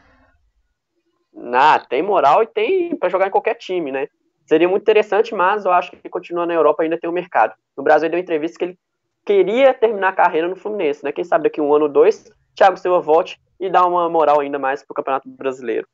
[1.54, 4.08] Ah, tem moral e tem para jogar em qualquer time, né?
[4.46, 7.54] Seria muito interessante, mas eu acho que continua na Europa ainda tem o um mercado.
[7.76, 8.80] No Brasil ele deu entrevista que ele
[9.26, 11.12] queria terminar a carreira no Fluminense, né?
[11.12, 14.60] Quem sabe daqui um ano ou dois, Thiago Silva volte e dá uma moral ainda
[14.60, 15.88] mais pro Campeonato Brasileiro.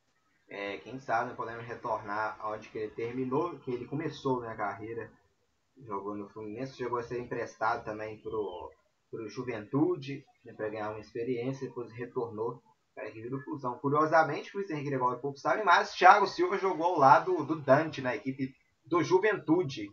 [0.50, 5.12] É, quem sabe podemos retornar onde que ele terminou, que ele começou né, a carreira,
[5.86, 8.72] jogou no Fluminense, chegou a ser emprestado também pro,
[9.12, 12.62] pro Juventude, né, para ganhar uma experiência, depois retornou
[13.06, 13.78] equipe do Fusão.
[13.80, 18.16] Curiosamente, Luiz Henrique Gregório pouco sabe, mas Thiago Silva jogou ao lado do Dante na
[18.16, 18.54] equipe
[18.86, 19.89] do Juventude.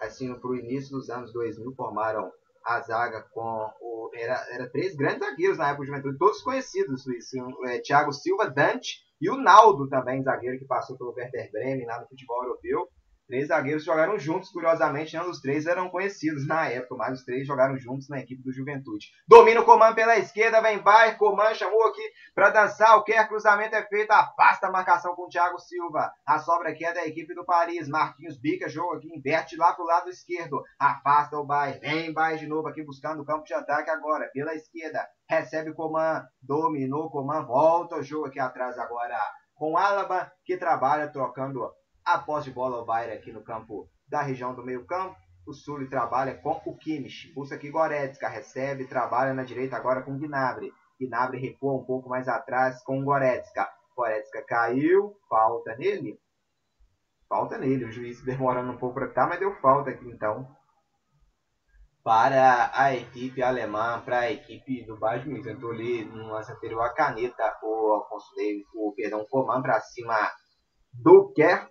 [0.00, 2.30] Assim, para o início dos anos 2000, formaram
[2.64, 4.10] a zaga com o.
[4.14, 7.26] Era, era três grandes zagueiros na época do Juventude, todos conhecidos, Luiz.
[7.66, 12.00] É, Thiago Silva, Dante e o Naldo também, zagueiro que passou pelo Werder Bremen lá
[12.00, 12.88] no futebol europeu.
[13.28, 17.46] Três zagueiros jogaram juntos, curiosamente, nenhum dos três eram conhecidos na época, mas os três
[17.46, 19.08] jogaram juntos na equipe do Juventude.
[19.28, 22.00] Domina o Coman pela esquerda, vem Bayer, Coman chamou aqui
[22.34, 26.10] para dançar, o quer cruzamento é feito, afasta a marcação com o Thiago Silva.
[26.24, 29.84] A sobra aqui é da equipe do Paris, Marquinhos bica, jogo aqui, inverte lá pro
[29.84, 33.90] lado esquerdo, afasta o Bayer, vem Bayer de novo aqui buscando o campo de ataque
[33.90, 39.18] agora, pela esquerda, recebe Coman, dominou Coman, volta o jogo aqui atrás agora
[39.58, 41.68] com Alaba, que trabalha trocando
[42.08, 45.14] a posse de bola, o Bayern aqui no campo da região do meio campo.
[45.46, 47.32] O Sul trabalha com o Kimmich.
[47.34, 48.28] Busca aqui Goretzka.
[48.28, 50.72] Recebe, trabalha na direita agora com Gnabry.
[50.98, 53.68] Gnabry recua um pouco mais atrás com Goretzka.
[53.94, 55.16] Goretzka caiu.
[55.28, 56.18] Falta nele.
[57.28, 57.84] Falta nele.
[57.84, 60.48] O juiz demorando um pouco para estar, mas deu falta aqui então.
[62.02, 65.48] Para a equipe alemã, para a equipe do Bayern Munique.
[65.48, 69.78] Tentou ali no lance anterior a caneta, o Alfonso Davis, o perdão, o Coman para
[69.80, 70.16] cima
[70.92, 71.68] do Kerr.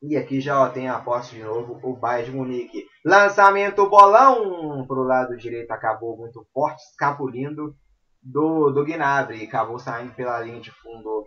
[0.00, 2.86] E aqui já ó, tem a posse de novo o Bayern de Munique.
[3.04, 7.74] Lançamento bolão para o lado direito acabou muito forte, escapulindo
[8.22, 9.44] do, do Gnabry.
[9.44, 11.26] Acabou saindo pela linha de fundo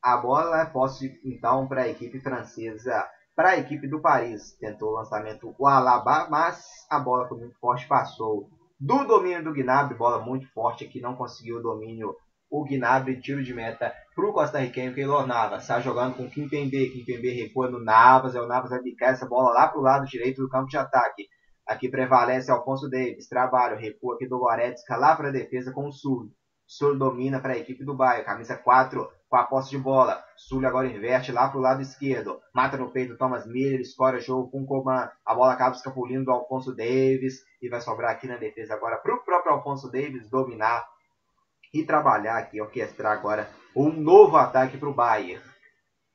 [0.00, 0.66] a bola.
[0.66, 3.04] Posse então para a equipe francesa.
[3.34, 4.56] Para a equipe do Paris.
[4.60, 8.48] Tentou o lançamento o Alaba, mas a bola foi muito forte, passou
[8.78, 9.98] do domínio do Gnabry.
[9.98, 12.14] Bola muito forte aqui, não conseguiu o domínio
[12.50, 15.62] o Gnabry, tiro de meta para o costarriquenho Keylor Navas.
[15.62, 16.90] Está jogando com Kimpembe.
[16.90, 18.34] Kimpembe recua no Navas.
[18.34, 20.76] É o Navas vai picar essa bola lá para o lado direito do campo de
[20.76, 21.28] ataque.
[21.66, 23.28] Aqui prevalece Alfonso Davis.
[23.28, 26.30] Trabalho, recua aqui do Goretzka lá para a defesa com o Sul.
[26.66, 28.24] Sul domina para a equipe do Bayern.
[28.24, 30.22] Camisa 4 com a posse de bola.
[30.36, 32.40] Sul agora inverte lá para o lado esquerdo.
[32.54, 33.80] Mata no peito Thomas Miller.
[33.80, 35.10] Escora jogo com o Coman.
[35.24, 37.40] A bola acaba escapulindo do Alfonso Davis.
[37.60, 40.86] E vai sobrar aqui na defesa agora para o próprio Alfonso Davis dominar
[41.84, 45.42] trabalhar aqui, orquestrar agora um novo ataque para o Bayern.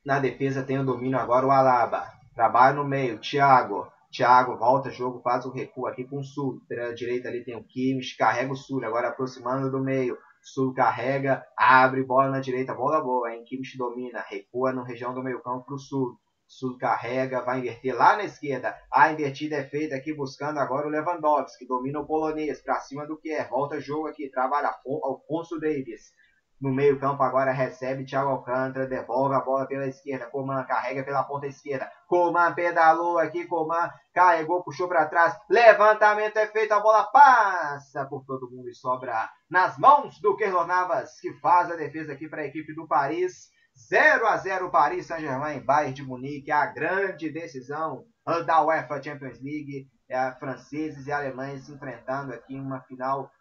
[0.04, 2.08] Na defesa tem o domínio agora o Alaba.
[2.34, 3.88] Trabalha no meio, Thiago.
[4.12, 6.60] Thiago volta jogo, faz o recuo aqui com o Sul.
[6.68, 10.18] Pela direita ali tem o Kimmich, carrega o Sul, agora aproximando do meio.
[10.42, 13.44] Sul carrega, abre bola na direita, bola boa, hein?
[13.46, 16.18] Kimmich domina, recua na região do meio campo para o Sul.
[16.52, 18.78] Sul carrega, vai inverter lá na esquerda.
[18.92, 23.18] A invertida é feita aqui buscando agora o Lewandowski, domina o polonês para cima do
[23.18, 23.48] que é.
[23.48, 26.12] Volta jogo aqui, trabalha Alfonso Davis.
[26.60, 30.30] No meio campo agora recebe Thiago Alcântara, devolve a bola pela esquerda.
[30.30, 31.90] Coman carrega pela ponta esquerda.
[32.06, 35.34] Coman pedalou aqui, Coman carregou, puxou para trás.
[35.50, 40.68] Levantamento é feito, a bola passa por todo mundo e sobra nas mãos do Keylor
[40.68, 43.50] Navas, que faz a defesa aqui para a equipe do Paris.
[43.90, 48.06] 0 a 0 Paris Saint-Germain, Bayern de Munique, a grande decisão
[48.46, 53.32] da UEFA Champions League, é, franceses e alemães se enfrentando aqui em uma final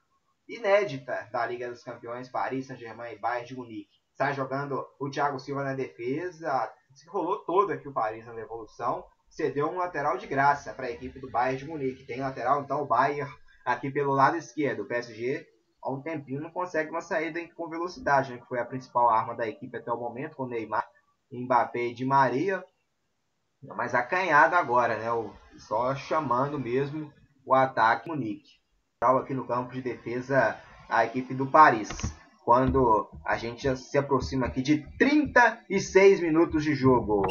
[0.49, 4.01] inédita da Liga dos Campeões, Paris Saint-Germain e Bayern de Munique.
[4.13, 9.05] Está jogando o Thiago Silva na defesa, se rolou todo aqui o Paris na devolução,
[9.29, 12.07] cedeu um lateral de graça para a equipe do Bayern de Munique.
[12.07, 13.31] Tem lateral então o Bayern
[13.65, 15.47] aqui pelo lado esquerdo, o PSG
[15.83, 19.35] há um tempinho não consegue uma saída com velocidade, né, que foi a principal arma
[19.35, 20.87] da equipe até o momento, com Neymar,
[21.33, 22.65] Mbappé e Di Maria.
[23.63, 25.07] Mas acanhado agora, né?
[25.59, 27.13] Só chamando mesmo
[27.45, 28.59] o ataque Munique.
[29.03, 30.59] Aqui no campo de defesa
[30.89, 31.89] a equipe do Paris.
[32.45, 37.23] Quando a gente se aproxima aqui de 36 minutos de jogo.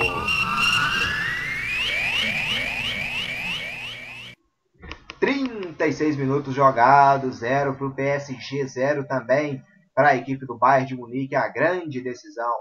[5.89, 9.63] 36 minutos jogados, 0 para o PSG, 0 também
[9.95, 12.53] para a equipe do Bayern de Munique, a grande decisão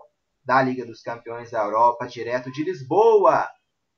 [0.42, 3.46] da Liga dos Campeões da Europa, direto de Lisboa.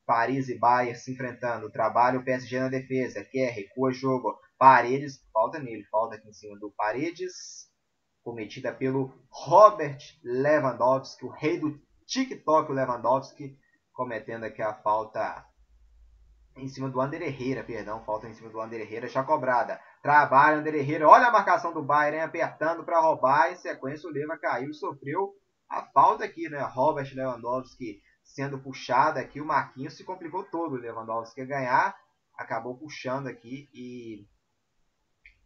[0.04, 5.60] Paris e Bayern se enfrentando, trabalha o PSG na defesa, quer, recua jogo, Paredes, falta
[5.60, 7.68] nele, falta aqui em cima do Paredes,
[8.24, 13.56] cometida pelo Robert Lewandowski, o rei do TikTok, o Lewandowski,
[13.92, 15.46] cometendo aqui a falta
[16.56, 19.80] em cima do Ander Herrera, perdão, falta em cima do Ander Herrera, já cobrada.
[20.02, 24.36] Trabalha Ander Herrera, olha a marcação do Bayern, apertando para roubar, em sequência o Leva
[24.38, 25.32] caiu, sofreu
[25.68, 26.60] a falta aqui, né?
[26.62, 31.96] Robert Lewandowski sendo puxado aqui, o Marquinhos se complicou todo, o Lewandowski ia ganhar,
[32.36, 34.26] acabou puxando aqui e,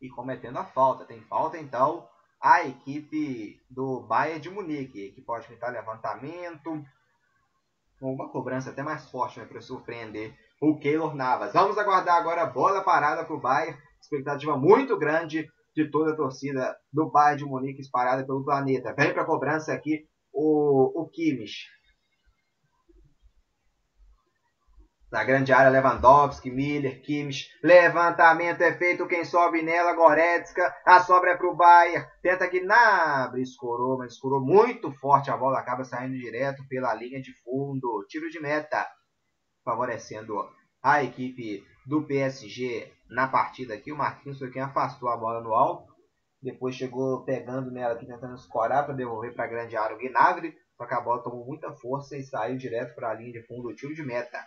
[0.01, 1.05] e cometendo a falta.
[1.05, 2.07] Tem falta então
[2.41, 6.85] a equipe do Bayern de Munique, que pode tentar levantamento,
[8.13, 11.53] uma cobrança até mais forte né, para surpreender o Keylor Navas.
[11.53, 13.79] Vamos aguardar agora a bola parada para o Bayern.
[14.01, 18.95] Expectativa muito grande de toda a torcida do Bayern de Munique espalhada pelo planeta.
[18.95, 21.67] Vem para a cobrança aqui o, o Kimmich.
[25.11, 27.49] Na grande área, Lewandowski, Miller, Kimmich.
[27.63, 29.07] Levantamento é feito.
[29.07, 30.75] Quem sobe nela, Goretzka.
[30.85, 32.07] A sobra é para o Bayern.
[32.21, 33.43] Tenta Gnabry.
[33.43, 35.31] Escorou, mas escorou muito forte.
[35.31, 38.05] A bola acaba saindo direto pela linha de fundo.
[38.09, 38.87] Tiro de meta
[39.65, 40.35] favorecendo
[40.83, 43.93] a equipe do PSG na partida aqui.
[43.93, 45.95] O Marquinhos foi quem afastou a bola no alto.
[46.43, 50.55] Depois chegou pegando nela aqui, tentando escorar para devolver para a grande área o Gnabry.
[50.77, 53.75] Só que a bola tomou muita força e saiu direto para a linha de fundo.
[53.75, 54.39] Tiro de meta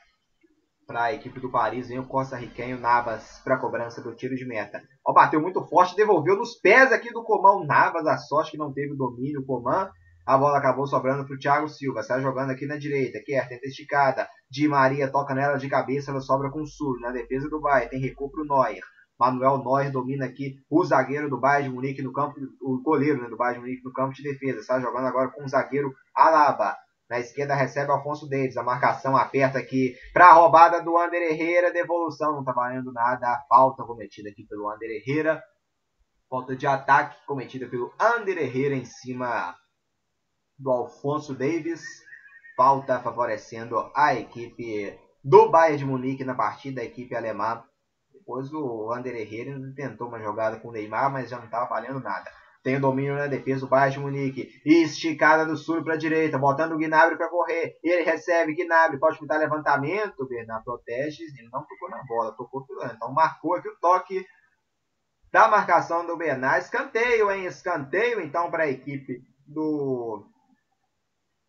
[0.87, 1.89] para a equipe do Paris.
[1.89, 4.81] Vem o Costa Riquenho Navas para a cobrança do tiro de meta.
[5.05, 7.65] Ó, bateu muito forte, devolveu nos pés aqui do Coman.
[7.65, 9.45] Navas, a sorte que não teve domínio.
[9.45, 9.91] Coman
[10.27, 12.01] a bola acabou sobrando para o Thiago Silva.
[12.01, 13.21] Está jogando aqui na direita.
[13.25, 14.27] Quer, tenta esticada.
[14.51, 16.11] Di Maria toca nela de cabeça.
[16.11, 16.99] Ela sobra com o Sul.
[16.99, 17.89] Na defesa do Bayern.
[17.89, 18.83] Tem recuo para o Neuer.
[19.17, 22.35] Manuel Neuer domina aqui o zagueiro do Bayern de Munique no campo.
[22.61, 24.59] O goleiro né, do Bayern de Munique no campo de defesa.
[24.59, 26.75] Está jogando agora com o zagueiro Alaba.
[27.09, 28.57] Na esquerda recebe Alfonso Davis.
[28.57, 31.71] A marcação aperta aqui para a roubada do Ander Herrera.
[31.71, 32.33] Devolução.
[32.33, 33.27] Não está valendo nada.
[33.27, 35.41] A falta cometida aqui pelo Ander Herrera.
[36.29, 39.55] Falta de ataque cometida pelo Ander Herrera em cima
[40.57, 41.83] do Alfonso Davis.
[42.57, 47.63] Falta favorecendo a equipe do Bayern de Munique na partida, a equipe alemã.
[48.11, 51.99] Depois o Ander Herrera tentou uma jogada com o Neymar, mas já não estava valendo
[52.01, 52.29] nada.
[52.67, 54.61] Tem domínio na defesa do Bayern de Munique.
[54.65, 57.79] Esticada do sul para a direita, botando o Gnabry para correr.
[57.81, 60.19] Ele recebe Gnabry, pode pintar levantamento.
[60.19, 64.27] O Bernard protege, ele não tocou na bola, tocou Então marcou aqui o toque
[65.31, 66.65] da marcação do Bernard.
[66.65, 67.45] Escanteio, hein?
[67.45, 70.29] Escanteio então para a equipe do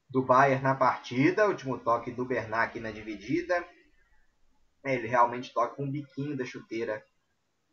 [0.09, 1.49] do Bayern na partida.
[1.49, 3.67] Último toque do Bernat aqui na dividida.
[4.85, 7.03] Ele realmente toca com o biquinho da chuteira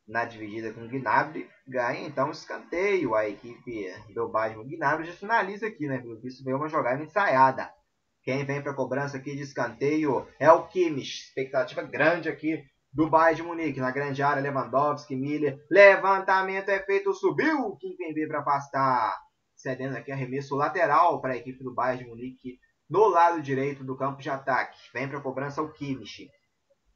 [0.07, 1.49] na dividida com o Gnabry.
[1.67, 4.61] Ganha então escanteio a equipe do Bayern.
[4.61, 5.99] O Gnabry já finaliza aqui, né?
[5.99, 7.71] Pelo visto veio uma jogada ensaiada.
[8.23, 11.25] Quem vem para a cobrança aqui de escanteio é o Kimmich.
[11.27, 13.79] Expectativa grande aqui do Bayern de Munique.
[13.79, 15.57] Na grande área, Lewandowski, Miller.
[15.69, 17.77] Levantamento é feito, subiu.
[17.79, 19.15] Quem vem para afastar
[19.55, 23.97] cedendo aqui arremesso lateral para a equipe do Bayern de Munique no lado direito do
[23.97, 24.77] campo de ataque.
[24.93, 26.29] Vem para a cobrança o Kimmich.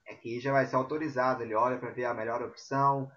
[0.09, 1.43] Aqui já vai ser autorizado.
[1.43, 3.09] Ele olha para ver a melhor opção.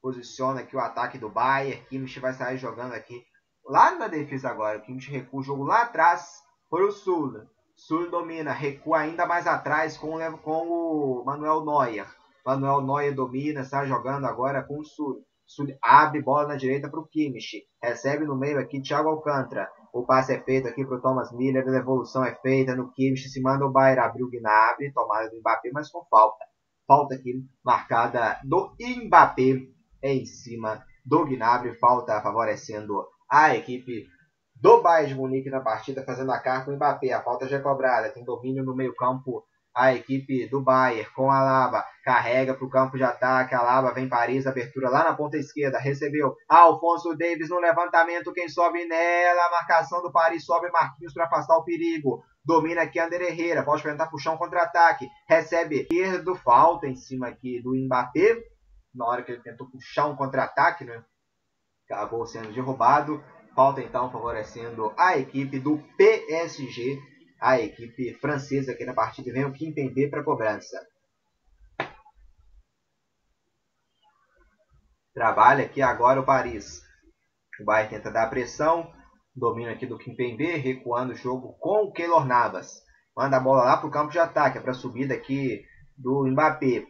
[0.00, 1.84] Posiciona aqui o ataque do Bayern.
[1.86, 3.24] Kimmich vai sair jogando aqui
[3.64, 4.78] lá na defesa agora.
[4.78, 7.32] O Kimmich recua o jogo lá atrás para o Sul.
[7.76, 12.06] Sul domina, recua ainda mais atrás com, com o Manuel Neuer.
[12.44, 15.24] Manuel Neuer domina, está jogando agora com o Sul.
[15.46, 17.64] Sul abre bola na direita para o Kimmich.
[17.82, 19.70] Recebe no meio aqui Thiago Alcântara.
[19.94, 21.62] O passe é feito aqui para o Thomas Miller.
[21.68, 23.28] A devolução é feita no Kimmich.
[23.28, 24.00] Se manda o Bayern.
[24.00, 24.92] Abriu o Gnabry.
[24.92, 26.44] Tomada do Mbappé, mas com falta.
[26.84, 29.68] Falta aqui marcada do Mbappé
[30.02, 31.78] em cima do Gnabry.
[31.78, 34.08] Falta favorecendo a equipe
[34.56, 37.12] do Bayern de Munique na partida, fazendo a carga com o Mbappé.
[37.12, 38.10] A falta já é cobrada.
[38.10, 39.44] Tem domínio no meio campo
[39.74, 41.84] a equipe do Bayern com a Lava.
[42.04, 43.54] Carrega para o campo de ataque.
[43.54, 45.78] A Lava vem Paris, abertura lá na ponta esquerda.
[45.78, 48.32] Recebeu Alfonso Davis no levantamento.
[48.32, 49.50] Quem sobe nela?
[49.50, 52.22] Marcação do Paris sobe Marquinhos para afastar o perigo.
[52.44, 53.64] Domina aqui Ander Herrera.
[53.64, 55.08] Pode tentar puxar um contra-ataque.
[55.28, 56.36] Recebe esquerdo.
[56.36, 58.36] Falta em cima aqui do Mbappé.
[58.94, 61.02] Na hora que ele tentou puxar um contra-ataque, né?
[61.90, 63.22] Acabou sendo derrubado.
[63.54, 66.98] Falta então favorecendo a equipe do PSG
[67.40, 69.32] a equipe francesa aqui na partida.
[69.32, 70.78] Vem o Kimpembe para cobrança.
[75.12, 76.82] Trabalha aqui agora o Paris.
[77.60, 78.92] O Bayern tenta dar pressão.
[79.34, 82.82] Domina aqui do Kimpembe, recuando o jogo com o Keylor Navas.
[83.16, 85.64] Manda a bola lá para o campo de ataque, é para a subida aqui
[85.96, 86.86] do Mbappé.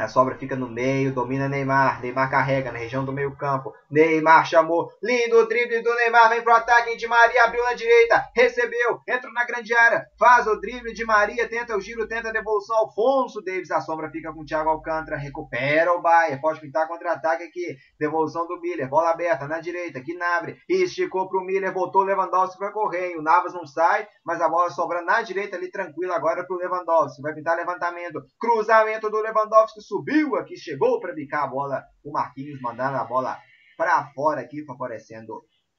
[0.00, 2.00] A sobra fica no meio, domina Neymar.
[2.00, 3.72] Neymar carrega na região do meio campo.
[3.90, 4.88] Neymar chamou.
[5.02, 6.30] Lindo drible do Neymar.
[6.30, 6.96] Vem pro ataque.
[6.96, 8.24] De Maria abriu na direita.
[8.34, 9.00] Recebeu.
[9.06, 10.06] Entra na grande área.
[10.18, 11.48] Faz o drible de Maria.
[11.48, 12.08] Tenta o giro.
[12.08, 12.76] Tenta a devolução.
[12.78, 13.70] Alfonso Davis.
[13.70, 15.18] A sombra fica com o Thiago Alcântara.
[15.18, 16.40] Recupera o Bayern.
[16.40, 17.76] Pode pintar contra-ataque aqui.
[17.98, 18.88] Devolução do Miller.
[18.88, 20.00] Bola aberta na direita.
[20.00, 20.56] Gnabry.
[20.66, 21.74] Esticou pro Miller.
[21.74, 23.16] Voltou Lewandowski para correr.
[23.16, 24.08] O Navas não sai.
[24.30, 27.20] Mas a bola sobra na direita ali tranquila agora pro Lewandowski.
[27.20, 28.22] Vai pintar levantamento.
[28.38, 31.82] Cruzamento do Lewandowski subiu aqui, chegou para bicar a bola.
[32.04, 33.36] O Marquinhos mandando a bola
[33.76, 35.34] para fora aqui, favorecendo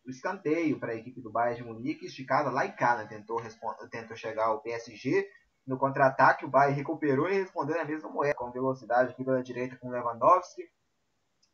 [0.05, 2.07] o escanteio para a equipe do Bayern de Munique.
[2.07, 3.05] Esticada lá e cá, né?
[3.07, 3.41] tentou,
[3.89, 5.25] tentou chegar ao PSG.
[5.65, 9.77] No contra-ataque, o Bayern recuperou e respondeu na mesma moeda, com velocidade aqui pela direita
[9.77, 10.63] com o Lewandowski.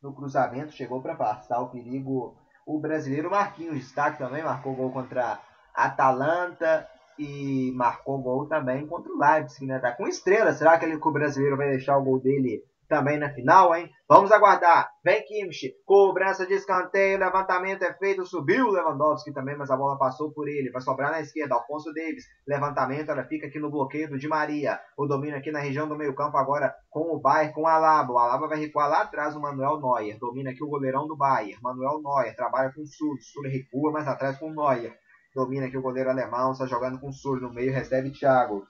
[0.01, 2.35] No cruzamento, chegou para passar o perigo
[2.65, 3.75] o brasileiro Marquinhos.
[3.75, 5.39] Destaque também, marcou gol contra
[5.77, 9.79] Atalanta e marcou gol também contra o Leipzig, né?
[9.79, 10.53] Tá com estrela.
[10.53, 13.89] Será que, ele, o brasileiro vai deixar o gol dele também na final, hein?
[14.07, 14.89] Vamos aguardar.
[15.03, 19.97] Vem Kimmich, cobrança de escanteio, levantamento é feito, subiu o Lewandowski também, mas a bola
[19.97, 20.71] passou por ele.
[20.71, 22.25] Vai sobrar na esquerda, Alfonso Davis.
[22.47, 24.79] Levantamento, ela fica aqui no bloqueio do Di Maria.
[24.97, 28.13] O domínio aqui na região do meio campo agora com o Bayern, com o Alaba.
[28.13, 30.17] O Alaba vai recuar lá atrás o Manuel Neuer.
[30.17, 31.61] Domina aqui o goleirão do Bayern.
[31.61, 33.17] Manuel Neuer trabalha com o Sul.
[33.19, 34.97] Sul recua mais atrás com o Neuer.
[35.37, 38.65] Domina aqui o goleiro alemão, está jogando com o Sul no meio, recebe Thiago.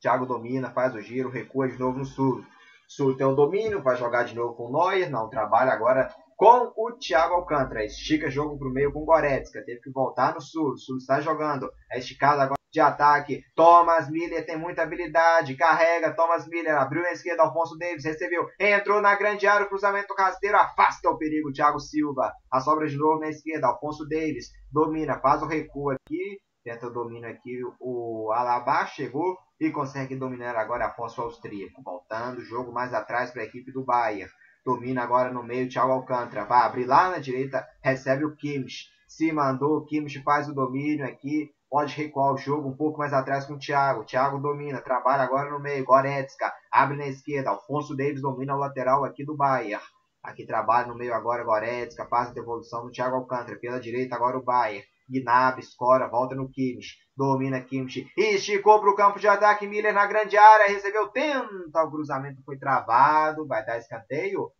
[0.00, 2.44] Thiago domina, faz o giro, recua de novo no Sul.
[2.86, 6.72] Sul tem o domínio, vai jogar de novo com o Neuer, não, trabalha agora com
[6.76, 7.84] o Thiago Alcântara.
[7.84, 10.74] Estica jogo para o meio com o Goretzka, teve que voltar no Sul.
[10.74, 13.42] O Sul está jogando, é esticado agora de ataque.
[13.54, 15.56] Thomas Miller tem muita habilidade.
[15.56, 16.14] Carrega.
[16.14, 17.42] Thomas Miller abriu na esquerda.
[17.42, 18.46] Alfonso Davis recebeu.
[18.58, 19.66] Entrou na grande área.
[19.66, 20.56] O cruzamento rasteiro.
[20.56, 21.52] Afasta o perigo.
[21.52, 22.32] Thiago Silva.
[22.50, 23.66] A sobra de novo na esquerda.
[23.66, 25.18] Alfonso Davis domina.
[25.20, 26.40] Faz o recuo aqui.
[26.62, 27.60] Tenta o domínio aqui.
[27.80, 31.82] O Alaba chegou e consegue dominar agora Afonso Austríaco.
[31.82, 32.40] Voltando.
[32.42, 34.30] Jogo mais atrás para a equipe do Bayern.
[34.64, 35.68] Domina agora no meio.
[35.68, 36.44] Thiago Alcântara.
[36.44, 37.66] Vai abrir lá na direita.
[37.82, 38.88] Recebe o Kimmich.
[39.08, 39.78] Se mandou.
[39.78, 43.54] O Kimmich faz o domínio aqui pode recuar o jogo um pouco mais atrás com
[43.54, 44.04] o Thiago.
[44.04, 45.84] Thiago domina, trabalha agora no meio.
[45.84, 47.50] Goretzka abre na esquerda.
[47.50, 49.82] Alfonso Davis domina o lateral aqui do Bayern.
[50.22, 53.58] Aqui trabalha no meio agora Goretzka, passa a devolução do Thiago Alcântara.
[53.58, 54.84] Pela direita agora o Bayern.
[55.08, 56.96] Gnabry, escora, volta no Kimmich.
[57.16, 58.10] Domina Kimmich.
[58.16, 59.66] Esticou para o campo de ataque.
[59.66, 60.68] Miller na grande área.
[60.68, 61.84] Recebeu, tenta.
[61.84, 63.46] O cruzamento foi travado.
[63.46, 64.50] Vai dar escanteio.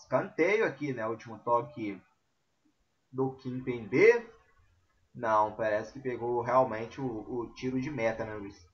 [0.00, 1.06] Escanteio aqui, né?
[1.06, 2.00] Último toque
[3.10, 4.31] do Kim Pembe.
[5.14, 8.66] Não, parece que pegou realmente o, o tiro de meta, né, Luiz?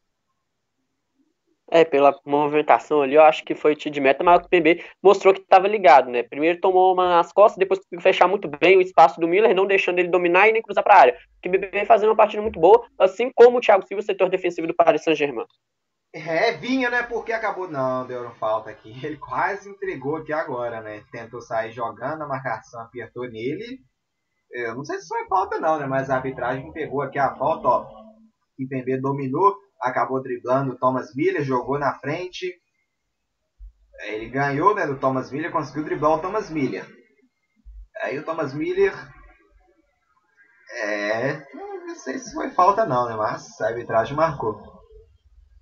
[1.71, 5.35] É, pela movimentação ali, eu acho que foi tiro de meta, mas o PB mostrou
[5.35, 6.23] que estava ligado, né?
[6.23, 9.67] Primeiro tomou uma nas costas, depois conseguiu fechar muito bem o espaço do Miller, não
[9.67, 11.19] deixando ele dominar e nem cruzar para a área.
[11.37, 14.67] O PB vem fazendo uma partida muito boa, assim como o Thiago Silva, setor defensivo
[14.67, 15.45] do Paris Saint-Germain.
[16.15, 17.03] É, vinha, né?
[17.03, 17.69] Porque acabou.
[17.69, 18.91] Não, deu falta aqui.
[19.05, 21.03] Ele quase entregou aqui agora, né?
[21.13, 23.79] Tentou sair jogando, a marcação apertou nele
[24.51, 25.87] eu não sei se foi falta não, né?
[25.87, 27.87] Mas a arbitragem pegou aqui a falta, ó.
[28.57, 32.53] Kimpembe dominou, acabou driblando o Thomas Miller, jogou na frente.
[34.01, 36.87] Ele ganhou, né, do Thomas Miller, conseguiu driblar o Thomas Miller.
[38.03, 38.93] Aí o Thomas Miller
[40.71, 41.45] é,
[41.87, 44.61] não sei se foi falta não, né, mas a arbitragem marcou.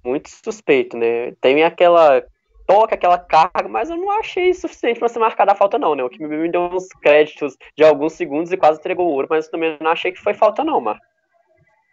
[0.04, 1.32] Muito suspeito, né?
[1.40, 2.22] Tem aquela
[2.66, 6.02] toca aquela carga, mas eu não achei suficiente para ser marcada a falta, não, né?
[6.02, 9.48] O que me deu uns créditos de alguns segundos e quase entregou o ouro, mas
[9.48, 10.98] também não achei que foi falta, não, Mar.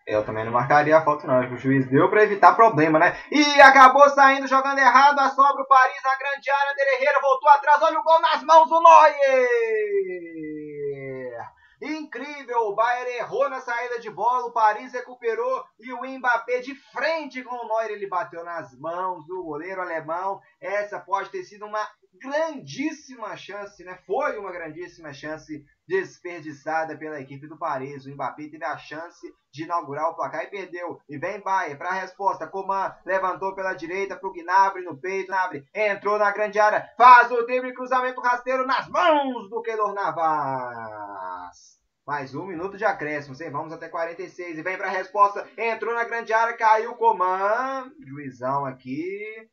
[0.05, 1.39] Eu também não marcaria a falta, não.
[1.53, 3.15] O juiz deu para evitar problema, né?
[3.31, 5.17] E acabou saindo jogando errado.
[5.17, 6.75] A sobra o Paris na grande área.
[6.75, 7.81] Derreira voltou atrás.
[7.81, 10.32] Olha o gol nas mãos do Neuer!
[12.13, 12.67] Incrível!
[12.67, 14.45] O Bayern errou na saída de bola.
[14.45, 15.65] O Paris recuperou.
[15.79, 17.91] E o Mbappé de frente com o Neuer.
[17.91, 20.39] Ele bateu nas mãos do goleiro alemão.
[20.61, 21.89] Essa pode ter sido uma
[22.21, 23.97] grandíssima chance, né?
[24.05, 28.05] Foi uma grandíssima chance desperdiçada pela equipe do Paris.
[28.05, 31.01] O Mbappé teve a chance de inaugurar o placar e perdeu.
[31.09, 32.45] E vem Baia para a resposta.
[32.45, 35.31] Coman levantou pela direita para o Gnabry no peito.
[35.31, 36.93] Gnabry entrou na grande área.
[36.95, 41.82] Faz o drible cruzamento rasteiro nas mãos do Keylor Navas.
[42.05, 43.49] Mais um minuto de acréscimo, hein?
[43.49, 44.57] Vamos até 46.
[44.57, 45.49] E vem para a resposta.
[45.57, 47.93] Entrou na grande área, caiu Coman.
[48.05, 49.49] Juizão aqui.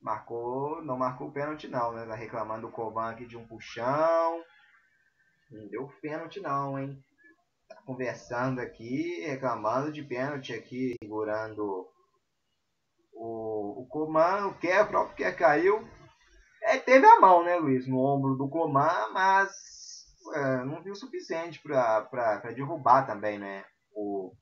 [0.00, 2.04] Marcou, não marcou pênalti não, né?
[2.06, 4.42] Tá reclamando o Coman aqui de um puxão.
[5.48, 7.00] Não deu pênalti não, hein?
[7.68, 11.88] Tá conversando aqui, reclamando de pênalti aqui, segurando
[13.12, 15.88] o, o Coman, o que é próprio que caiu.
[16.64, 19.52] É, teve a mão, né, Luiz, no ombro do Coman, mas
[20.32, 24.32] é, não viu o suficiente para derrubar também, né, o,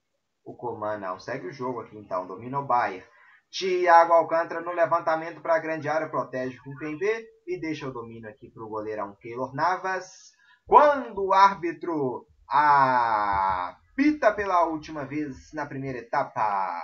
[0.45, 1.19] o Coman.
[1.19, 3.05] Segue o jogo aqui, então, domina o Bayern.
[3.51, 7.05] Thiago Alcântara no levantamento para a grande área, protege com o PMB
[7.47, 10.33] e deixa o domínio aqui para o goleirão Keylor Navas.
[10.67, 16.81] Quando o árbitro apita pela última vez na primeira etapa.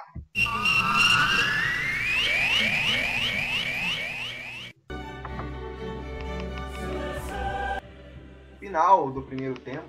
[8.68, 9.88] Final do primeiro tempo.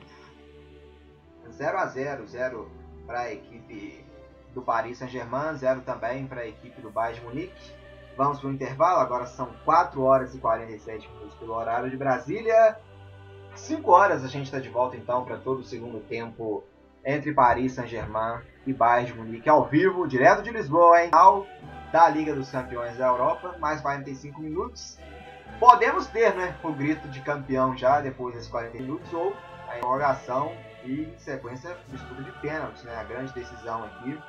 [1.52, 2.72] 0 a 0 0
[3.06, 4.06] para a equipe
[4.54, 7.74] do Paris Saint-Germain, 0 também para a equipe do Bayern Munique.
[8.16, 12.80] Vamos para o intervalo, agora são 4 horas e 47 minutos pelo horário de Brasília.
[13.54, 16.64] 5 horas a gente está de volta então para todo o segundo tempo
[17.04, 21.10] entre Paris Saint-Germain e Bayern de Munique ao vivo, direto de Lisboa, hein?
[21.12, 21.46] Ao
[21.92, 24.98] da Liga dos Campeões da Europa, mais 45 minutos.
[25.60, 29.36] Podemos ter, né, o grito de campeão já depois desses 40 minutos ou
[29.68, 34.20] a interrogação e em sequência estudo de pênaltis, né, a grande decisão aqui.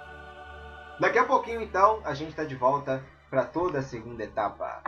[0.98, 4.82] Daqui a pouquinho então a gente está de volta para toda a segunda etapa.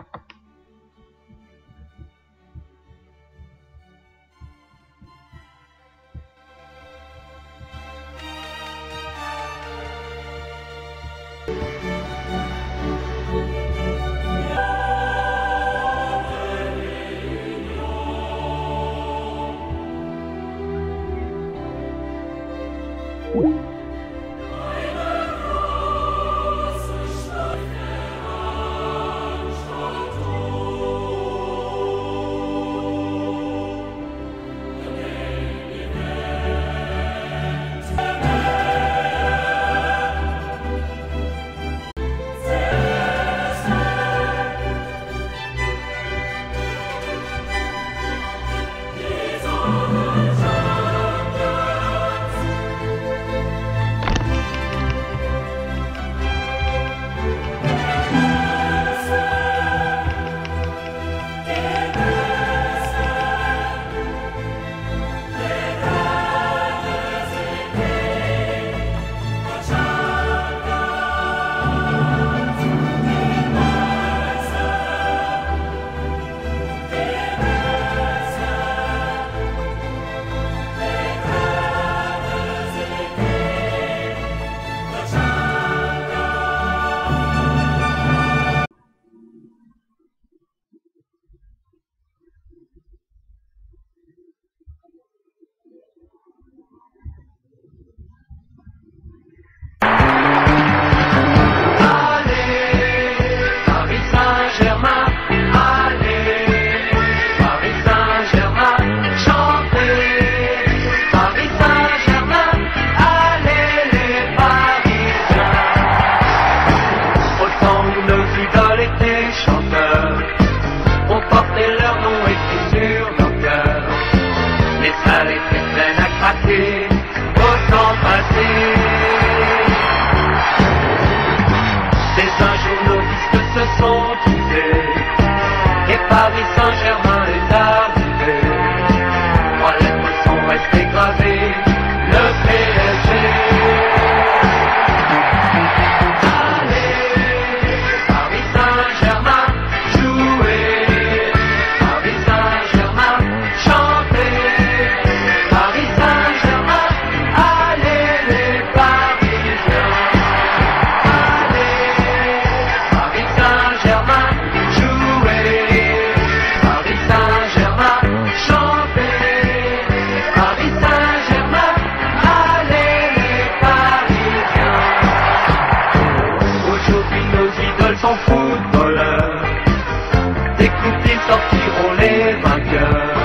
[181.27, 183.15] sortirons les vainqueurs.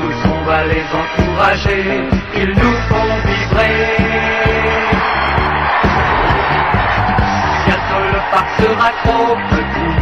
[0.00, 1.84] Tous on va les encourager,
[2.34, 3.96] ils nous font vibrer.
[7.66, 9.96] Bientôt le parc sera trop petit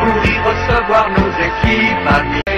[0.00, 2.51] pour y recevoir nos équipes amies.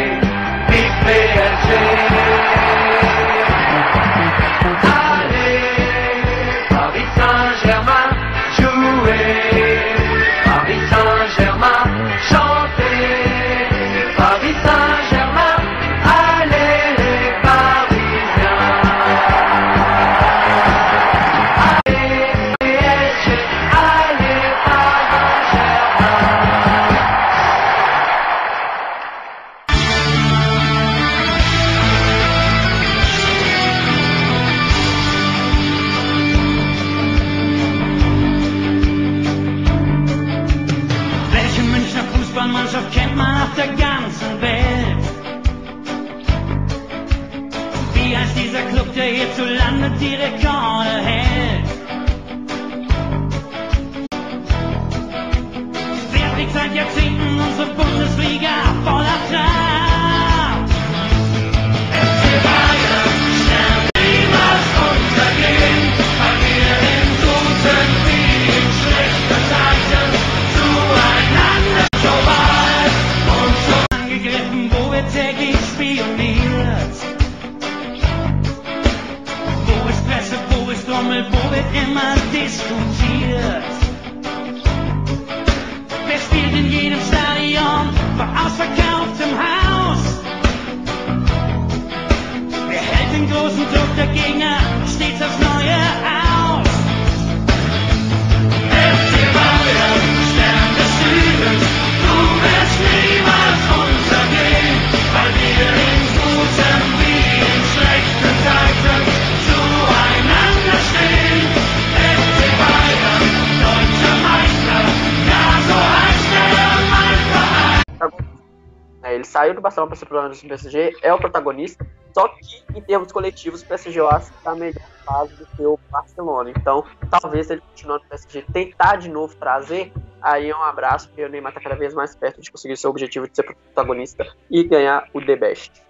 [119.94, 124.00] Para ser protagonista do PSG, é o protagonista, só que em termos coletivos o PSG
[124.00, 126.50] eu acho que está melhor fase do que o Barcelona.
[126.50, 131.24] Então, talvez ele continuando no PSG, tentar de novo trazer, aí é um abraço, porque
[131.24, 134.64] o Neymar está cada vez mais perto de conseguir seu objetivo de ser protagonista e
[134.64, 135.82] ganhar o The Best.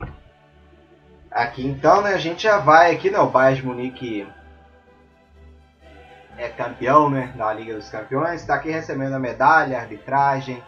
[1.31, 4.29] Aqui então, né, a gente já vai aqui, né, o Bayern de Munique
[6.37, 10.63] é campeão, né, da Liga dos Campeões, está aqui recebendo a medalha, a arbitragem,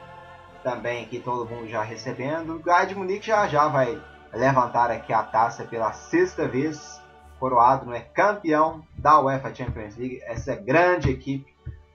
[0.66, 2.56] também aqui todo mundo já recebendo.
[2.56, 4.02] O Bayern Munique já já vai
[4.32, 7.00] levantar aqui a taça pela sexta vez,
[7.38, 11.54] coroado, né, campeão da UEFA Champions League, essa grande equipe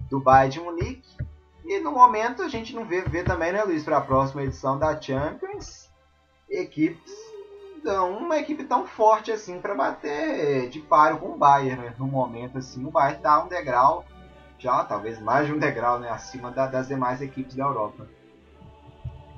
[0.09, 1.17] do Bayern de Munique.
[1.65, 4.79] E no momento a gente não vê, vê também, né, Luiz, para a próxima edição
[4.79, 5.91] da Champions,
[6.49, 7.11] equipes
[7.83, 11.95] uma equipe tão forte assim para bater de páreo com o Bayern, né?
[11.97, 14.05] No momento assim, o Bayern está um degrau
[14.59, 18.07] já, talvez mais de um degrau, né, acima da- das demais equipes da Europa.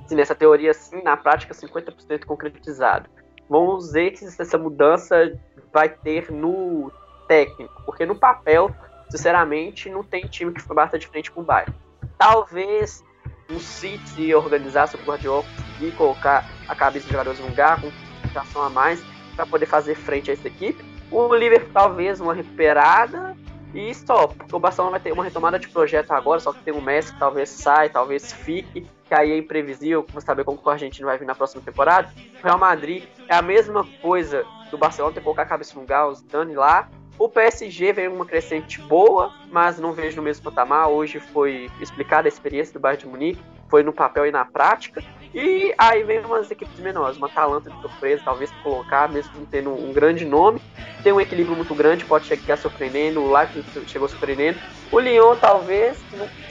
[0.08, 3.10] Sim, nessa teoria, sim, na prática, 50% concretizado.
[3.50, 5.38] Vamos ver se essa mudança
[5.72, 6.92] vai ter no
[7.28, 8.74] técnico, porque no papel,
[9.10, 11.74] sinceramente, não tem time que bata de frente com o Bayern.
[12.18, 13.04] Talvez
[13.50, 15.46] o City organizasse o Guardiola
[15.82, 19.04] e colocar a cabeça dos jogadores no lugar, com concentração a mais,
[19.36, 20.84] para poder fazer frente a essa equipe.
[21.12, 23.36] O Liverpool, talvez, uma recuperada,
[23.74, 26.74] e só, porque o Barcelona vai ter uma retomada de projeto agora, só que tem
[26.74, 30.70] o Messi que talvez sai, talvez fique, que aí é imprevisível, vamos saber como o
[30.72, 32.12] Argentino vai vir na próxima temporada.
[32.40, 35.82] O Real Madrid é a mesma coisa do Barcelona, tem que colocar a cabeça no
[35.82, 36.90] lugar, os Dani lá.
[37.20, 40.90] O PSG vem uma crescente boa, mas não vejo no mesmo patamar.
[40.90, 45.04] Hoje foi explicada a experiência do Bayern de Munique, foi no papel e na prática.
[45.34, 49.72] E aí vem umas equipes menores, uma Atalanta de surpresa, talvez colocar, mesmo não tendo
[49.72, 50.62] um grande nome.
[51.02, 54.60] Tem um equilíbrio muito grande, pode chegar surpreendendo, o Leipzig chegou surpreendendo.
[54.92, 55.98] O Lyon talvez,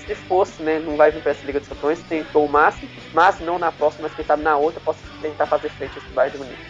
[0.04, 3.38] se fosse, né, não vai vir para essa Liga dos Campeões, tentou o máximo, mas
[3.38, 6.36] não na próxima, mas quem sabe na outra, possa tentar fazer frente a esse Bayern
[6.36, 6.62] de Munique.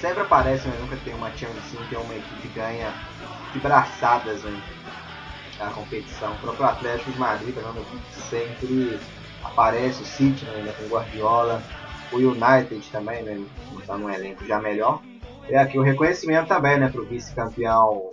[0.00, 2.90] Sempre aparece, mas nunca tem uma Champions assim, que é uma equipe que ganha
[3.52, 4.62] de braçadas né,
[5.58, 6.32] na competição.
[6.32, 8.98] O próprio Atlético de Madrid equipe que sempre
[9.52, 11.62] aparece, o City né, ainda com Guardiola,
[12.12, 13.44] o United também, né,
[13.78, 15.02] está num elenco já melhor.
[15.48, 18.10] E aqui o reconhecimento também né, para o vice-campeão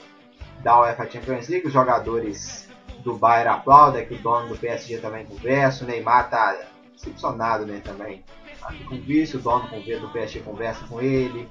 [0.63, 2.67] da UEFA Champions League, os jogadores
[3.03, 6.57] do Bayern aplaudem, que o dono do PSG também conversa, o Neymar tá
[6.93, 8.23] decepcionado né, também
[8.61, 11.47] aqui com o vice, o dono com o do PSG conversa com ele.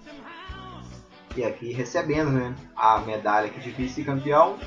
[1.37, 4.59] E aqui recebendo né, a medalha aqui de vice-campeão.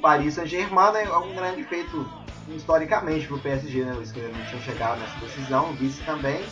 [0.00, 2.06] Paris Saint-Germain é um grande feito
[2.48, 3.96] historicamente para o PSG, né?
[4.12, 6.42] Que não tinham chegado nessa decisão, o vice também.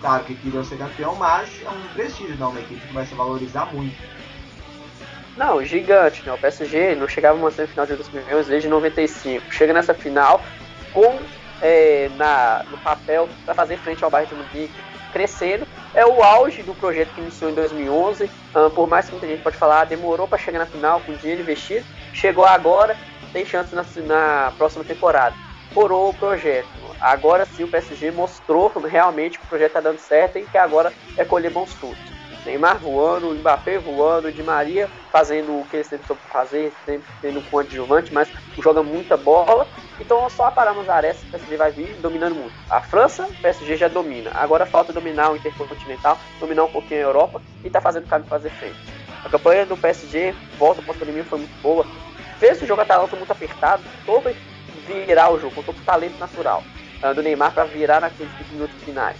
[0.00, 3.14] Claro que queria ser campeão, mas é um prestígio, não, uma equipe que vai se
[3.14, 3.96] valorizar muito.
[5.36, 6.32] Não, gigante, né?
[6.32, 9.52] O PSG não chegava numa semifinal de 2011 desde 95.
[9.52, 10.42] Chega nessa final
[10.92, 11.18] com
[11.62, 14.74] é, na, no papel para fazer frente ao Bayern de Munique,
[15.12, 15.66] crescendo.
[15.94, 18.28] É o auge do projeto que iniciou em 2011.
[18.54, 21.42] Ah, por mais que muita gente pode falar, demorou para chegar na final com dinheiro
[21.42, 21.86] investido.
[22.12, 22.96] Chegou agora,
[23.32, 25.34] tem chance na, na próxima temporada.
[25.74, 26.68] Corou o projeto.
[27.00, 30.92] Agora sim o PSG mostrou realmente que o projeto está dando certo e que agora
[31.16, 32.12] é colher bons frutos.
[32.44, 37.42] Neymar voando, Mbappé voando, Di Maria fazendo o que ele sempre soube fazer, sempre tendo
[37.52, 38.28] um adjuvante, mas
[38.60, 39.66] joga muita bola.
[40.00, 42.54] Então só a Paramos Ares, o PSG vai vir dominando muito.
[42.68, 44.30] A França, o PSG já domina.
[44.34, 48.28] Agora falta dominar o Intercontinental, dominar um pouquinho a Europa e tá fazendo o caminho
[48.28, 48.78] fazer frente.
[49.24, 51.86] A campanha do PSG, volta após a pandemia, foi muito boa.
[52.42, 54.36] Fez o jogo Atalanta muito apertado, soube
[54.84, 56.64] virar o jogo, com talento natural
[57.00, 59.16] uh, do Neymar para virar naqueles 5 minutos finais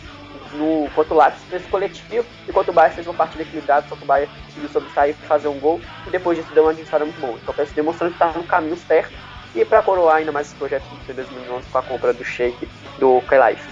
[0.54, 4.02] no, quanto o Lápis fez coletivo, enquanto o Bayern fez uma partida equilibrada, só que
[4.02, 7.20] o Bayern conseguiu sobressair e fazer um gol, e depois disso deu uma adversário muito
[7.20, 7.38] bom.
[7.40, 9.14] Então o PSG demonstrando que está no caminho certo,
[9.54, 12.68] e para coroar ainda mais esse projeto de 2011 com a compra do Sheik
[12.98, 13.64] do Kelaif.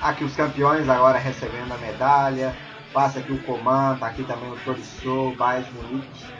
[0.00, 2.54] Aqui os campeões agora recebendo a medalha,
[2.92, 6.39] passa aqui o Coman, tá aqui também o Tolisso, Bayern Munique,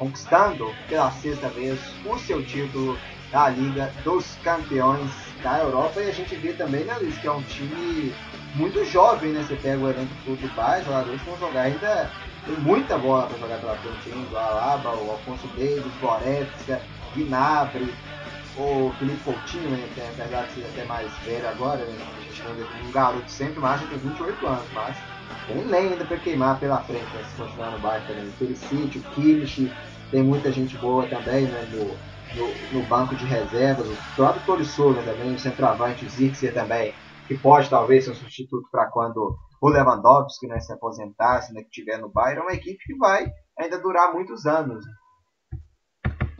[0.00, 2.98] conquistando pela sexta vez o seu título
[3.30, 5.10] da Liga dos Campeões
[5.42, 8.12] da Europa, e a gente vê também, né Luiz, que é um time
[8.54, 9.44] muito jovem, né?
[9.46, 12.10] Você pega o elenco do Dubai, jogadores que vão jogar ainda.
[12.46, 14.32] Tem muita bola para jogar pela frente.
[14.32, 16.80] O Alaba, o Alfonso Davis, Goretzka,
[17.14, 17.94] Gnabry,
[18.56, 19.88] o Felipe Coutinho, né?
[19.94, 21.96] Que apesar de ser até mais velho agora, né?
[22.18, 24.96] A gente não um garoto sempre, mas tem 28 anos, mas
[25.46, 27.24] tem lenha ainda para queimar pela frente, né?
[27.30, 28.26] Se continuar no bairro também.
[28.26, 29.70] O Felicite, o Kimmich,
[30.10, 31.68] tem muita gente boa também, né?
[31.72, 36.52] No, no, no banco de reservas, o próprio Tolisso, né, também, o centroavante, o Zirkzee
[36.52, 36.94] também
[37.30, 41.60] que pode talvez ser um substituto para quando o Lewandowski né, se aposentar, se né,
[41.60, 43.24] estiver no Bayern, é uma equipe que vai
[43.56, 44.84] ainda durar muitos anos.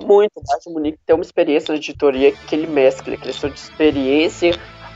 [0.01, 4.51] Muito, o Bayern Munique tem uma experiência de editoria que ele mescla, questão de experiência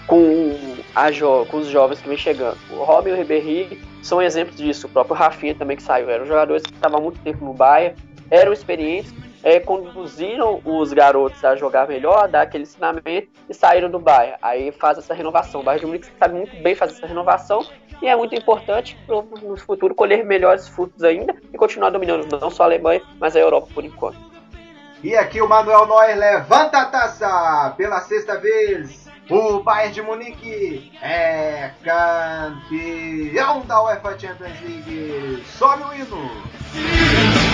[0.09, 0.51] com,
[0.97, 2.59] a jo com os jovens que vem chegando.
[2.73, 6.27] O Robin e o Ribéry são exemplos disso, o próprio Rafinha também que saiu, eram
[6.27, 7.97] jogadores que estavam há muito tempo no Bayern,
[8.31, 13.99] eram experientes, é, conduziram os garotos a jogar melhor, dar aquele ensinamento e saíram do
[13.99, 14.39] Bayern.
[14.41, 15.61] Aí faz essa renovação.
[15.61, 17.67] O Bayern de Munique sabe muito bem fazer essa renovação
[18.01, 22.51] e é muito importante para no futuro colher melhores frutos ainda e continuar dominando não
[22.51, 24.19] só a Alemanha, mas a Europa por enquanto.
[25.03, 29.05] E aqui o Manuel Neuer levanta a taça pela sexta vez.
[29.29, 35.43] O Bayern de Munique é campeão da UEFA Champions League.
[35.47, 37.54] Sobe o hino.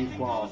[0.00, 0.48] Aqui com,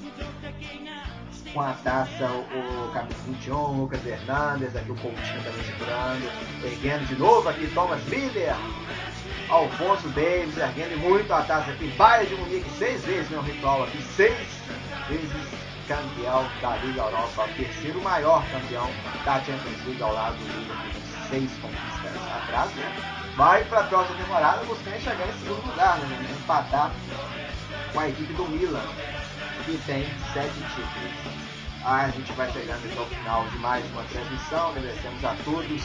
[1.53, 4.77] com a taça o, o camisa 21, Lucas Hernandes.
[4.77, 6.31] Aqui o Coutinho também segurando.
[6.65, 8.55] Erguendo de novo aqui Thomas Miller.
[9.49, 11.89] Alfonso Davis erguendo muito a taça aqui.
[11.97, 14.03] Bayern de Munique seis vezes meu ritual aqui.
[14.03, 14.37] Seis
[15.09, 15.31] vezes
[15.87, 17.45] campeão da Liga Europa.
[17.45, 18.89] O terceiro maior campeão
[19.25, 21.03] da Champions League ao lado do Liverpool.
[21.31, 23.19] Seis conquistas atrás, né?
[23.37, 26.37] vai para a próxima temporada buscando chegar em segundo lugar, né?
[26.41, 26.91] empatar
[27.93, 28.83] com a equipe do Milan,
[29.69, 31.12] que tem sete títulos.
[31.85, 35.82] Ah, a gente vai chegando aqui ao final de mais uma transmissão, agradecemos a todos.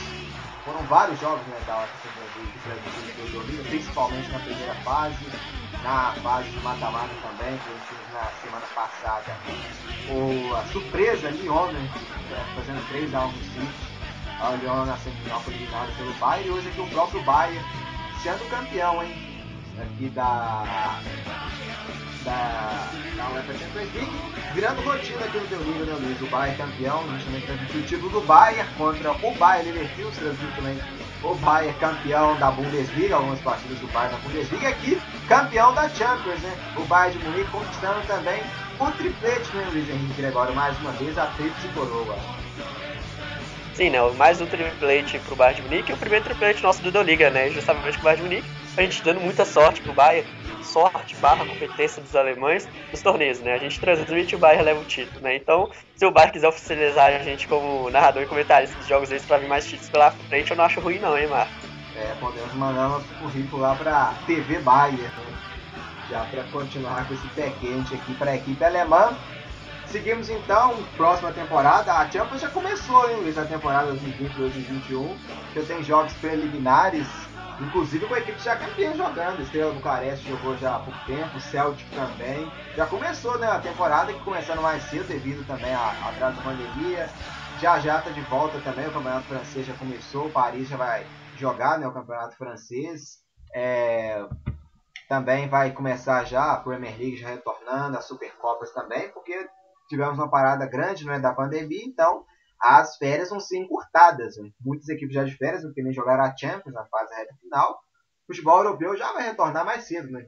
[0.63, 1.85] Foram vários jogos né, da
[2.63, 5.17] transmitidos pelo Milan, principalmente na primeira fase,
[5.83, 9.35] na fase de mata-mata também, que a na semana passada.
[10.09, 11.89] O, a surpresa Lyon, né,
[12.55, 13.93] fazendo 3x1 no City.
[14.39, 17.65] A Lyon na semifinal foi eliminada pelo Bayern e hoje aqui o próprio Bayern
[18.21, 19.11] sendo campeão, hein?
[19.77, 20.99] Aqui da.
[22.23, 22.87] Da,
[23.17, 24.11] da UEFA Champions League,
[24.53, 26.21] virando rotina aqui no teu Liga, né, Luiz?
[26.21, 30.11] O Bayern campeão, a gente também transmitiu o título do Bayern contra o Bayern Leverkusen,
[30.11, 30.79] transmitiu também
[31.21, 36.39] o Bayern campeão da Bundesliga, algumas partidas do Bayern na Bundesliga, aqui campeão da Champions,
[36.39, 36.57] né?
[36.77, 38.41] O Bayern de Munique conquistando também
[38.79, 42.17] o triplete, né, Luiz Henrique Gregório, mais uma vez, a tríplice coroa.
[43.73, 43.99] Sim, né?
[44.17, 47.49] Mais um triplete pro Bayern de Munique e o primeiro triplete nosso do Liga, né?
[47.49, 48.49] Justamente com o Bayern de Munique.
[48.77, 50.27] a gente dando muita sorte pro Bayern,
[50.63, 53.53] sorte barra competência dos alemães nos torneios, né?
[53.53, 55.35] A gente transmite o Bayern leva o título, né?
[55.35, 59.25] Então, se o Bayern quiser oficializar a gente como narrador e comentarista dos jogos deles
[59.25, 61.53] pra vir mais títulos pela frente, eu não acho ruim não, hein, Marcos?
[61.95, 65.11] É, podemos mandar nosso currículo lá pra TV Bayern, né?
[66.09, 69.15] Já para continuar com esse pé quente aqui para a equipe alemã.
[69.87, 71.93] Seguimos então, próxima temporada.
[71.93, 75.15] A Champions já começou, hein, Luiz, a temporada 2020-2021.
[75.55, 77.07] Já tem jogos preliminares,
[77.59, 79.41] inclusive com a equipe já campeã jogando.
[79.41, 82.51] Estrela Bucareste jogou já há pouco tempo, o Celtic também.
[82.75, 87.09] Já começou né, a temporada, que começando mais cedo devido também à atraso da pandemia.
[87.59, 91.05] Já já está de volta também, o Campeonato Francês já começou, o Paris já vai
[91.37, 93.23] jogar né, o Campeonato Francês.
[93.55, 94.25] É,
[95.07, 99.47] também vai começar já a Premier League já retornando, as Supercopas também, porque
[99.87, 102.25] tivemos uma parada grande não é, da pandemia, então
[102.63, 104.37] as férias vão ser encurtadas.
[104.37, 104.49] Né?
[104.61, 107.73] Muitas equipes já de férias, porque nem jogaram a Champions na fase reta final.
[108.23, 110.25] O futebol europeu já vai retornar mais cedo, né?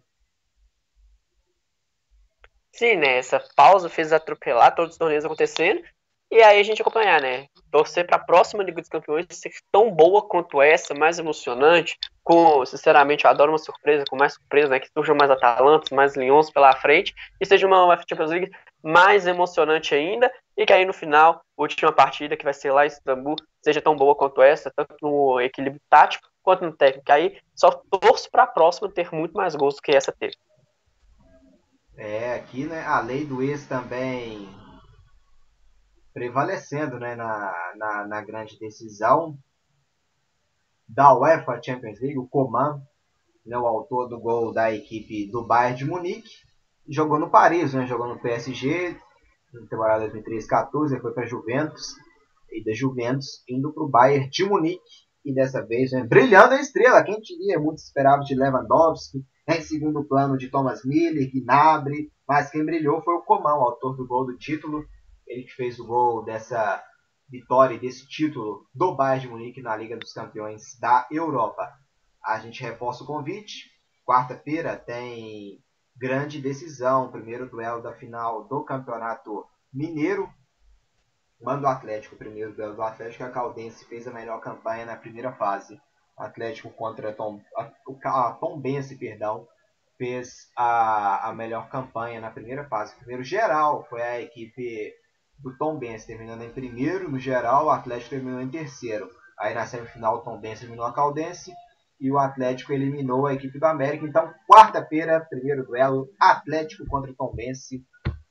[2.74, 3.18] Sim, né?
[3.18, 5.82] Essa pausa fez atropelar todos os torneios acontecendo.
[6.32, 7.48] E aí a gente acompanhar, né?
[7.72, 11.98] Torcer para a próxima Liga dos Campeões ser tão boa quanto essa, mais emocionante.
[12.24, 14.80] Com, sinceramente, eu adoro uma surpresa, com mais surpresa, né?
[14.80, 17.14] Que surjam mais Atalantas, mais Lions pela frente.
[17.40, 18.52] E seja uma UEFA Champions League
[18.84, 20.32] mais emocionante ainda.
[20.58, 23.96] E que aí no final, última partida, que vai ser lá em Istambul, seja tão
[23.96, 27.12] boa quanto essa, tanto no equilíbrio tático quanto no técnico.
[27.12, 30.36] Aí só torço para a próxima ter muito mais gosto que essa teve.
[31.98, 32.84] É, aqui, né?
[32.86, 34.50] A lei do ex também
[36.16, 39.38] prevalecendo né, na, na, na, grande decisão
[40.88, 42.82] da UEFA Champions League, o Coman,
[43.46, 46.32] né, o autor do gol da equipe do Bayern de Munique,
[46.88, 48.98] jogou no Paris, né, jogou no PSG,
[49.54, 51.96] na temporada 2013-14, foi para Juventus,
[52.50, 56.62] e da Juventus indo para o Bayern de Munique, e dessa vez né, brilhando a
[56.62, 62.50] estrela, quem diria, muito esperava de Lewandowski, em segundo plano de Thomas Miller, Gnabry, mas
[62.50, 64.86] quem brilhou foi o Coman, o autor do gol do título,
[65.28, 66.84] ele que fez o gol dessa
[67.28, 71.74] vitória e desse título do Bayern de Munique na Liga dos Campeões da Europa.
[72.24, 73.72] A gente reforça o convite.
[74.06, 75.64] Quarta-feira tem
[75.96, 80.30] grande decisão, primeiro duelo da final do Campeonato Mineiro.
[81.42, 83.24] Manda o Atlético, primeiro duelo do Atlético.
[83.24, 85.80] A Caldense fez a melhor campanha na primeira fase.
[86.18, 87.72] Atlético contra Tom, a,
[88.28, 89.48] a Tom Bense, perdão,
[89.98, 92.96] fez a, a melhor campanha na primeira fase.
[92.96, 94.94] Primeiro geral foi a equipe
[95.40, 99.10] do Tom Benz terminando em primeiro no geral, o Atlético terminou em terceiro.
[99.40, 101.54] Aí na semifinal o Tom Benz eliminou a Caldense
[102.00, 104.06] e o Atlético eliminou a equipe do América.
[104.06, 107.70] Então, quarta-feira, primeiro duelo, Atlético contra o Tom Benz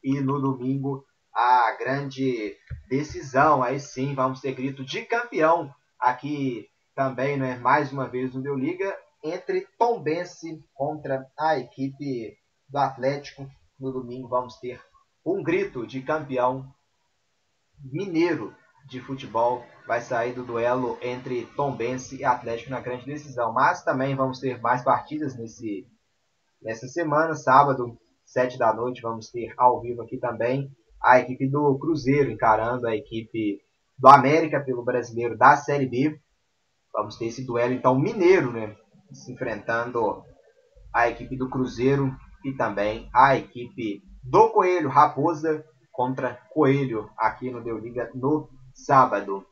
[0.02, 1.04] e no domingo
[1.34, 2.56] a grande
[2.88, 3.62] decisão.
[3.62, 8.54] Aí sim, vamos ter grito de campeão aqui também, né, mais uma vez no Deu
[8.54, 10.40] Liga, entre Tom Benz
[10.72, 12.36] contra a equipe
[12.68, 13.48] do Atlético.
[13.78, 14.80] No domingo vamos ter
[15.24, 16.72] um grito de campeão
[17.82, 18.54] mineiro
[18.88, 23.52] de futebol vai sair do duelo entre Tombense e Atlético na grande decisão.
[23.52, 25.86] Mas também vamos ter mais partidas nesse,
[26.62, 27.34] nessa semana.
[27.34, 30.70] Sábado, 7 da noite, vamos ter ao vivo aqui também
[31.02, 33.60] a equipe do Cruzeiro encarando a equipe
[33.98, 36.18] do América pelo brasileiro da Série B.
[36.92, 38.74] Vamos ter esse duelo então mineiro, né?
[39.12, 40.24] Se enfrentando
[40.92, 42.10] a equipe do Cruzeiro
[42.44, 45.64] e também a equipe do Coelho Raposa
[45.94, 49.46] contra Coelho aqui no Deu Liga no sábado.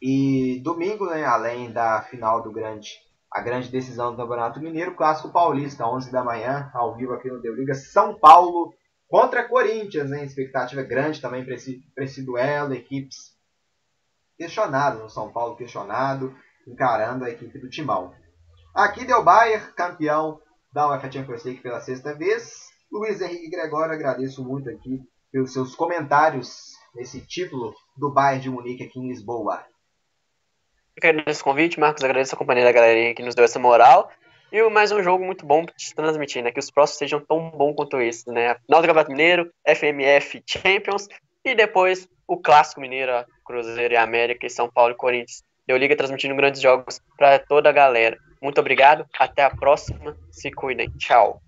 [0.00, 2.92] E domingo, né, além da final do grande,
[3.30, 7.40] a grande decisão do Campeonato Mineiro, Clássico Paulista, 11 da manhã, ao vivo aqui no
[7.40, 8.72] Deu Liga, São Paulo
[9.08, 13.34] contra Corinthians, né, expectativa grande também para esse, esse duelo, equipes
[14.38, 16.36] questionadas, no São Paulo questionado,
[16.68, 18.14] encarando a equipe do Timão.
[18.72, 20.40] Aqui deu Bayern, campeão
[20.72, 22.68] da UEFA Champions League pela sexta vez.
[22.92, 25.00] Luiz Henrique Gregório, agradeço muito aqui
[25.36, 29.62] pelos seus comentários nesse título do Bayern de Munique aqui em Lisboa.
[30.96, 34.10] Eu quero agradecer convite, Marcos, agradeço a companhia da galerinha que nos deu essa moral.
[34.50, 36.50] E mais um jogo muito bom para te transmitir, né?
[36.50, 38.54] Que os próximos sejam tão bons quanto esse, né?
[38.64, 41.06] Final do Campeonato Mineiro, FMF Champions
[41.44, 43.12] e depois o Clássico Mineiro,
[43.44, 45.44] Cruzeiro e América e São Paulo e Corinthians.
[45.68, 48.16] Eu liga transmitindo grandes jogos para toda a galera.
[48.40, 51.42] Muito obrigado, até a próxima, se cuidem, tchau.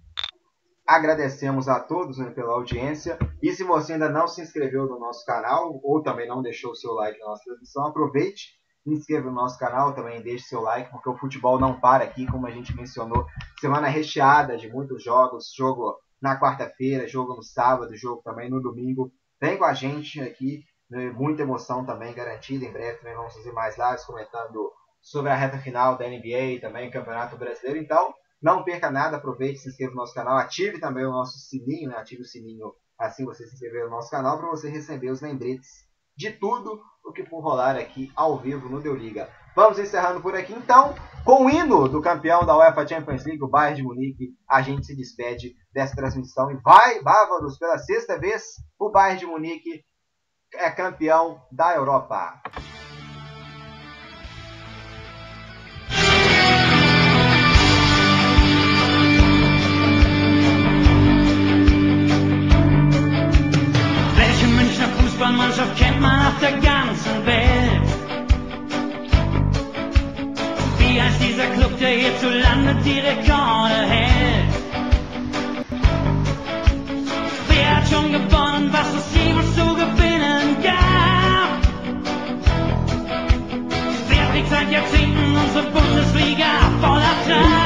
[0.89, 3.19] Agradecemos a todos né, pela audiência.
[3.43, 6.75] E se você ainda não se inscreveu no nosso canal, ou também não deixou o
[6.75, 8.55] seu like na nossa transmissão, aproveite,
[8.87, 12.47] inscreva no nosso canal, também deixe seu like, porque o futebol não para aqui, como
[12.47, 13.27] a gente mencionou.
[13.61, 19.13] Semana recheada de muitos jogos, jogo na quarta-feira, jogo no sábado, jogo também no domingo.
[19.39, 22.65] Vem com a gente aqui, né, muita emoção também garantida.
[22.65, 26.91] Em breve também vamos fazer mais lives comentando sobre a reta final da NBA também
[26.91, 27.79] Campeonato Brasileiro.
[27.79, 31.91] Então, não perca nada, aproveite, se inscreva no nosso canal, ative também o nosso sininho,
[31.91, 31.97] né?
[31.97, 35.87] ative o sininho assim você se inscrever no nosso canal para você receber os lembretes
[36.17, 39.31] de tudo o que for rolar aqui ao vivo no Deu Liga.
[39.55, 40.95] Vamos encerrando por aqui então,
[41.25, 44.87] com o hino do campeão da UEFA Champions League, o Bayern de Munique, a gente
[44.87, 49.85] se despede dessa transmissão e vai, Bávaros, pela sexta vez, o Bayern de Munique
[50.55, 52.41] é campeão da Europa.
[65.79, 67.89] Kennt man auf der ganzen Welt?
[70.79, 74.55] Wie heißt dieser Club, der hierzulande die Rekorde hält?
[77.49, 81.51] Wer hat schon gewonnen, was es jemals zu gewinnen gab?
[84.09, 86.51] Wer trägt seit Jahrzehnten unsere Bundesliga
[86.81, 87.58] voller Trab?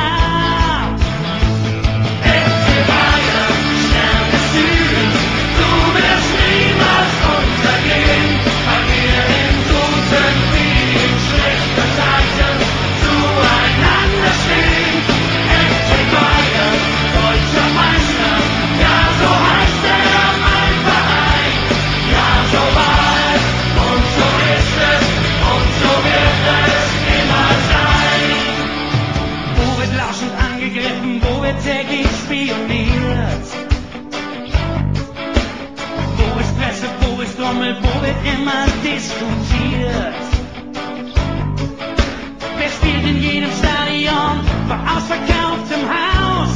[38.24, 40.14] immer diskutiert.
[42.58, 46.54] Wer spielt in jedem Stadion vor ausverkauftem Haus?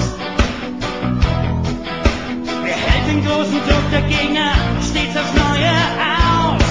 [2.63, 5.73] Wer hält den großen Druck der Gegner stets aufs Neue
[6.15, 6.63] aus?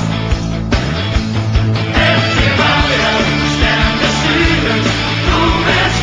[1.93, 4.87] FC Bayern, Stern des Südens,
[5.27, 5.94] du bist